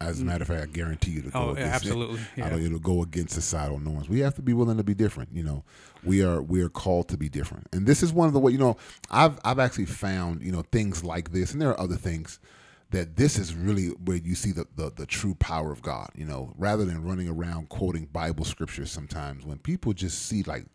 As 0.00 0.20
a 0.20 0.24
matter 0.24 0.42
of 0.42 0.48
fact, 0.48 0.62
I 0.62 0.66
guarantee 0.66 1.10
you 1.10 1.22
to 1.22 1.30
go 1.30 1.40
Oh, 1.40 1.50
against 1.50 1.74
absolutely, 1.74 2.20
It. 2.20 2.26
Yeah. 2.36 2.54
It'll 2.56 2.78
go 2.78 3.02
against 3.02 3.34
societal 3.34 3.80
norms. 3.80 4.08
We 4.08 4.20
have 4.20 4.36
to 4.36 4.42
be 4.42 4.52
willing 4.52 4.76
to 4.76 4.84
be 4.84 4.94
different. 4.94 5.30
You 5.32 5.42
know, 5.42 5.64
we 6.04 6.22
are 6.22 6.40
we 6.40 6.62
are 6.62 6.68
called 6.68 7.08
to 7.08 7.16
be 7.16 7.28
different, 7.28 7.66
and 7.72 7.84
this 7.84 8.04
is 8.04 8.12
one 8.12 8.28
of 8.28 8.32
the 8.32 8.38
way. 8.38 8.52
You 8.52 8.58
know, 8.58 8.76
I've 9.10 9.40
I've 9.44 9.58
actually 9.58 9.86
found 9.86 10.42
you 10.42 10.52
know 10.52 10.62
things 10.70 11.02
like 11.02 11.32
this, 11.32 11.52
and 11.52 11.60
there 11.60 11.70
are 11.70 11.80
other 11.80 11.96
things 11.96 12.38
that 12.90 13.16
this 13.16 13.38
is 13.38 13.54
really 13.54 13.88
where 13.88 14.16
you 14.16 14.34
see 14.34 14.52
the, 14.52 14.66
the 14.76 14.90
the 14.90 15.06
true 15.06 15.34
power 15.34 15.72
of 15.72 15.82
God. 15.82 16.10
You 16.14 16.24
know, 16.24 16.52
rather 16.56 16.84
than 16.84 17.04
running 17.04 17.28
around 17.28 17.68
quoting 17.68 18.06
Bible 18.06 18.44
scriptures, 18.44 18.90
sometimes 18.90 19.44
when 19.44 19.58
people 19.58 19.92
just 19.92 20.26
see 20.26 20.42
like, 20.44 20.66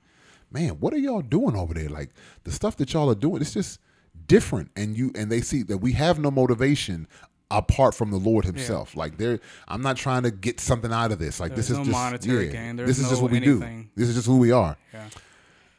man, 0.52 0.80
what 0.80 0.94
are 0.94 0.98
y'all 0.98 1.22
doing 1.22 1.56
over 1.56 1.74
there? 1.74 1.90
Like 1.90 2.12
the 2.44 2.52
stuff 2.52 2.78
that 2.78 2.94
y'all 2.94 3.10
are 3.10 3.16
doing, 3.16 3.42
it's 3.42 3.54
just 3.54 3.80
different, 4.28 4.72
and 4.76 4.98
you 4.98 5.12
and 5.16 5.32
they 5.32 5.42
see 5.42 5.64
that 5.64 5.78
we 5.78 5.94
have 5.94 6.20
no 6.20 6.30
motivation 6.30 7.08
apart 7.50 7.94
from 7.94 8.12
the 8.12 8.18
Lord 8.18 8.46
Himself. 8.46 8.96
Like 8.96 9.18
there, 9.18 9.40
I'm 9.68 9.82
not 9.82 9.98
trying 9.98 10.24
to 10.24 10.32
get 10.32 10.60
something 10.60 10.92
out 10.92 11.12
of 11.12 11.20
this. 11.20 11.40
Like 11.40 11.56
this 11.56 11.70
is 11.70 11.78
no 11.78 11.86
just 11.86 11.92
monetary 11.92 12.48
yeah, 12.48 12.52
gain. 12.52 12.76
There's 12.76 12.90
this 12.90 13.00
is 13.00 13.10
just 13.10 13.22
no 13.22 13.24
what 13.24 13.32
we 13.32 13.40
do. 13.40 13.60
This 13.96 14.10
is 14.10 14.16
just 14.16 14.28
who 14.28 14.38
we 14.38 14.52
are. 14.52 14.78
Yeah. 14.94 15.10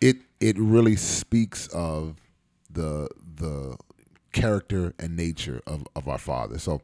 It 0.01 0.16
it 0.40 0.59
really 0.59 0.97
speaks 0.97 1.68
of 1.68 2.16
the 2.70 3.09
the 3.37 3.77
character 4.35 4.92
and 4.99 5.16
nature 5.16 5.62
of, 5.66 5.87
of 5.97 6.07
our 6.07 6.18
Father. 6.18 6.59
So, 6.59 6.83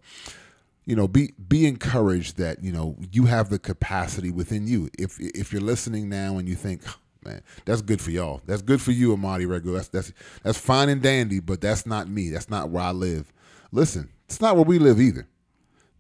you 0.86 0.96
know, 0.96 1.06
be 1.06 1.34
be 1.48 1.66
encouraged 1.66 2.38
that 2.38 2.64
you 2.64 2.72
know 2.72 2.96
you 3.12 3.26
have 3.26 3.50
the 3.50 3.58
capacity 3.58 4.30
within 4.30 4.66
you. 4.66 4.88
If 4.98 5.20
if 5.20 5.52
you're 5.52 5.60
listening 5.60 6.08
now 6.08 6.38
and 6.38 6.48
you 6.48 6.54
think, 6.54 6.82
man, 7.22 7.42
that's 7.66 7.82
good 7.82 8.00
for 8.00 8.10
y'all. 8.10 8.40
That's 8.46 8.62
good 8.62 8.80
for 8.80 8.92
you, 8.92 9.12
Amadi 9.12 9.44
Rego. 9.44 9.74
That's 9.74 9.88
that's 9.88 10.12
that's 10.42 10.58
fine 10.58 10.88
and 10.88 11.02
dandy, 11.02 11.40
but 11.40 11.60
that's 11.60 11.84
not 11.84 12.08
me. 12.08 12.30
That's 12.30 12.48
not 12.48 12.70
where 12.70 12.82
I 12.82 12.92
live. 12.92 13.30
Listen, 13.70 14.08
it's 14.24 14.40
not 14.40 14.56
where 14.56 14.64
we 14.64 14.78
live 14.78 15.00
either. 15.00 15.28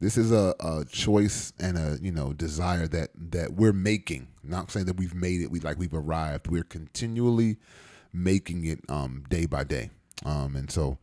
This 0.00 0.16
is 0.16 0.32
a, 0.32 0.54
a 0.60 0.86
choice 0.90 1.52
and 1.60 1.76
a 1.76 1.98
you 2.00 2.10
know 2.10 2.32
desire 2.32 2.88
that 2.88 3.10
that 3.32 3.52
we're 3.52 3.74
making. 3.74 4.28
Not 4.42 4.70
saying 4.70 4.86
that 4.86 4.96
we've 4.96 5.14
made 5.14 5.42
it. 5.42 5.50
We 5.50 5.60
like 5.60 5.78
we've 5.78 5.92
arrived. 5.92 6.48
We're 6.48 6.64
continually 6.64 7.58
making 8.12 8.64
it 8.64 8.80
um, 8.88 9.24
day 9.28 9.46
by 9.46 9.64
day. 9.64 9.90
Um, 10.24 10.56
and 10.56 10.70
so 10.70 10.98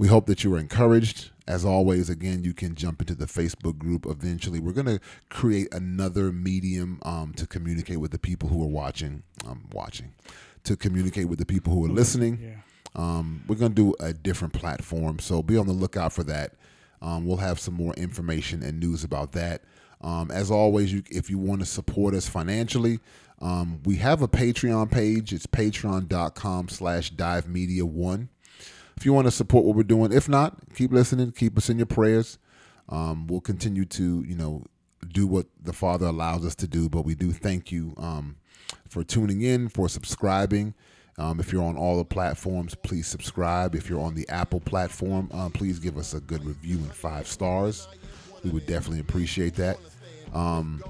we 0.00 0.08
hope 0.08 0.24
that 0.24 0.42
you 0.42 0.54
are 0.54 0.58
encouraged. 0.58 1.28
As 1.46 1.62
always, 1.62 2.08
again, 2.08 2.42
you 2.42 2.54
can 2.54 2.74
jump 2.74 3.02
into 3.02 3.14
the 3.14 3.26
Facebook 3.26 3.76
group. 3.76 4.06
Eventually, 4.06 4.58
we're 4.58 4.72
going 4.72 4.86
to 4.86 4.98
create 5.28 5.68
another 5.74 6.32
medium 6.32 7.00
um, 7.02 7.34
to 7.34 7.46
communicate 7.46 8.00
with 8.00 8.10
the 8.10 8.18
people 8.18 8.48
who 8.48 8.62
are 8.62 8.68
watching. 8.68 9.24
Um, 9.46 9.68
watching, 9.72 10.14
to 10.64 10.74
communicate 10.74 11.28
with 11.28 11.38
the 11.38 11.44
people 11.44 11.74
who 11.74 11.84
are 11.84 11.90
listening. 11.90 12.38
Yeah. 12.42 12.54
Um, 12.94 13.44
we're 13.46 13.56
going 13.56 13.74
to 13.74 13.92
do 13.92 13.94
a 14.00 14.14
different 14.14 14.54
platform, 14.54 15.18
so 15.18 15.42
be 15.42 15.58
on 15.58 15.66
the 15.66 15.74
lookout 15.74 16.14
for 16.14 16.22
that. 16.24 16.54
Um, 17.02 17.26
we'll 17.26 17.36
have 17.36 17.60
some 17.60 17.74
more 17.74 17.92
information 17.92 18.62
and 18.62 18.80
news 18.80 19.04
about 19.04 19.32
that. 19.32 19.64
Um, 20.00 20.30
as 20.30 20.50
always, 20.50 20.94
you, 20.94 21.02
if 21.10 21.28
you 21.28 21.36
want 21.36 21.60
to 21.60 21.66
support 21.66 22.14
us 22.14 22.26
financially, 22.26 23.00
um, 23.42 23.80
we 23.84 23.96
have 23.96 24.22
a 24.22 24.28
Patreon 24.28 24.90
page. 24.90 25.34
It's 25.34 25.46
patreon.com 25.46 26.70
slash 26.70 27.10
dive 27.10 27.46
media 27.46 27.84
one. 27.84 28.30
If 29.00 29.06
you 29.06 29.14
want 29.14 29.26
to 29.26 29.30
support 29.30 29.64
what 29.64 29.74
we're 29.74 29.82
doing. 29.82 30.12
If 30.12 30.28
not, 30.28 30.58
keep 30.74 30.92
listening. 30.92 31.32
Keep 31.32 31.56
us 31.56 31.70
in 31.70 31.78
your 31.78 31.86
prayers. 31.86 32.36
Um, 32.90 33.28
we'll 33.28 33.40
continue 33.40 33.86
to, 33.86 34.22
you 34.28 34.34
know, 34.34 34.66
do 35.08 35.26
what 35.26 35.46
the 35.58 35.72
Father 35.72 36.04
allows 36.04 36.44
us 36.44 36.54
to 36.56 36.68
do. 36.68 36.90
But 36.90 37.06
we 37.06 37.14
do 37.14 37.32
thank 37.32 37.72
you 37.72 37.94
um, 37.96 38.36
for 38.90 39.02
tuning 39.02 39.40
in, 39.40 39.70
for 39.70 39.88
subscribing. 39.88 40.74
Um, 41.16 41.40
if 41.40 41.50
you're 41.50 41.62
on 41.62 41.78
all 41.78 41.96
the 41.96 42.04
platforms, 42.04 42.74
please 42.74 43.06
subscribe. 43.06 43.74
If 43.74 43.88
you're 43.88 44.02
on 44.02 44.14
the 44.14 44.28
Apple 44.28 44.60
platform, 44.60 45.30
uh, 45.32 45.48
please 45.48 45.78
give 45.78 45.96
us 45.96 46.12
a 46.12 46.20
good 46.20 46.44
review 46.44 46.76
and 46.76 46.92
five 46.92 47.26
stars. 47.26 47.88
We 48.44 48.50
would 48.50 48.66
definitely 48.66 49.00
appreciate 49.00 49.54
that. 49.54 49.78
Um, 50.34 50.84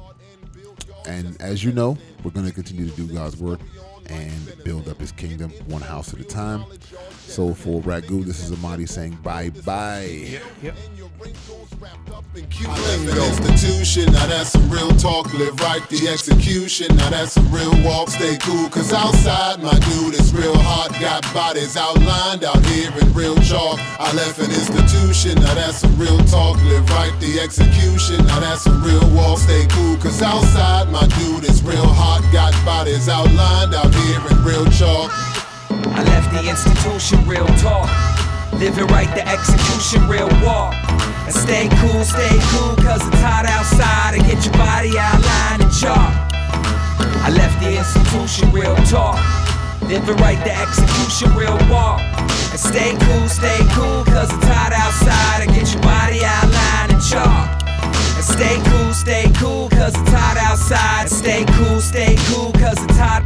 and 1.07 1.41
as 1.41 1.63
you 1.63 1.71
know, 1.71 1.97
we're 2.25 2.33
going 2.33 2.47
to 2.47 2.53
continue 2.53 2.91
to 2.91 2.97
do 2.97 3.07
God's 3.15 3.37
work 3.37 3.61
and 4.11 4.65
build 4.65 4.89
up 4.89 4.99
his 4.99 5.13
kingdom 5.13 5.51
one 5.67 5.83
house 5.83 6.13
at 6.13 6.21
a 6.21 6.25
time. 6.25 6.65
So 7.27 7.55
for 7.55 7.81
Ragu, 7.83 8.25
this 8.25 8.43
is 8.43 8.51
Amadi 8.51 8.87
saying 8.89 9.19
bye 9.23 9.51
bye. 9.65 10.41
Yep. 10.63 10.75
I 11.53 12.81
left 12.83 13.09
an 13.09 13.19
institution, 13.19 14.13
now 14.13 14.27
that's 14.27 14.51
some 14.51 14.71
real 14.71 14.91
talk. 14.97 15.33
Live 15.35 15.59
right 15.61 15.87
the 15.89 16.09
execution, 16.09 16.95
now 16.97 17.11
that's 17.11 17.33
some 17.33 17.51
real 17.53 17.73
walk. 17.85 18.09
Stay 18.11 18.37
cool, 18.39 18.69
cause 18.69 18.93
outside, 18.93 19.63
my 19.63 19.79
dude, 19.91 20.15
it's 20.15 20.33
real 20.33 20.57
hot. 20.57 20.91
Got 21.01 21.23
bodies 21.33 21.77
outlined 21.77 22.45
out 22.45 22.65
here 22.67 22.91
in 23.01 23.13
real 23.13 23.37
chalk. 23.43 23.79
I 23.99 24.13
left 24.15 24.39
an 24.39 24.51
institution, 24.51 25.37
now 25.37 25.55
that's 25.55 25.79
some 25.79 25.97
real 25.99 26.19
talk. 26.25 26.57
Live 26.65 26.89
right 26.91 27.15
the 27.21 27.41
execution, 27.41 28.25
now 28.27 28.41
that's 28.41 28.63
some 28.63 28.83
real 28.83 29.07
walk. 29.15 29.39
Stay 29.39 29.67
cool, 29.71 29.97
cause 29.99 30.23
outside, 30.23 30.91
my 30.91 31.07
dude, 31.19 31.45
it's 31.45 31.63
real 31.63 31.87
hot. 31.87 32.23
Got 32.33 32.53
bodies 32.65 33.09
outlined 33.09 33.75
out 33.75 33.95
here 33.95 34.00
in 34.01 34.45
real 34.45 34.65
chalk. 34.71 35.11
I 35.71 36.03
left 36.05 36.33
the 36.33 36.49
institution, 36.49 37.27
real 37.27 37.47
talk. 37.59 37.89
Living 38.55 38.87
right, 38.89 39.09
the 39.15 39.27
execution, 39.27 40.07
real 40.09 40.29
walk. 40.45 40.75
And 41.25 41.35
stay 41.35 41.69
cool, 41.81 42.05
stay 42.05 42.37
cool, 42.51 42.77
cause 42.77 43.07
it's 43.07 43.21
hot 43.21 43.47
outside. 43.47 44.15
And 44.15 44.25
get 44.25 44.45
your 44.45 44.55
body 44.55 44.99
outlined 44.99 45.63
and 45.65 45.73
chalk. 45.73 46.13
I 47.25 47.31
left 47.31 47.61
the 47.61 47.77
institution, 47.77 48.51
real 48.53 48.77
talk. 48.89 49.21
Living 49.83 50.17
right, 50.17 50.41
the 50.45 50.53
execution, 50.53 51.35
real 51.37 51.59
walk. 51.69 52.01
And 52.53 52.61
stay 52.61 52.97
cool, 53.07 53.29
stay 53.29 53.61
cool, 53.77 54.05
cause 54.05 54.33
it's 54.33 54.47
hot 54.47 54.73
outside. 54.73 55.45
And 55.45 55.53
get 55.55 55.73
your 55.73 55.83
body 55.83 56.25
outlined 56.25 56.93
and 56.93 57.03
chalk. 57.03 57.49
And 58.17 58.25
stay 58.25 58.57
cool, 58.65 58.93
stay 58.93 59.31
cool, 59.37 59.69
cause 59.71 59.95
it's 59.95 60.11
hot 60.11 60.37
outside. 60.37 61.03
And 61.03 61.11
stay 61.11 61.45
cool, 61.57 61.81
stay 61.81 62.17
cool, 62.29 62.53
cause 62.53 62.83
it's 62.83 62.97
hot. 62.97 63.23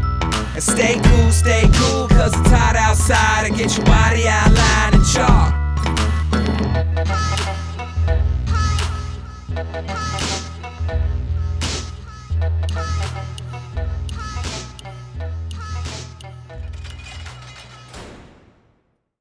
And 0.54 0.62
stay 0.62 1.00
cool, 1.02 1.32
stay 1.32 1.68
cool, 1.74 2.06
cause 2.06 2.32
it's 2.38 2.48
hot 2.48 2.76
outside. 2.76 3.46
And 3.46 3.56
get 3.56 3.76
your 3.76 3.84
body 3.86 4.28
outlined 4.28 4.94
and 4.94 5.04
chalk. 5.04 5.54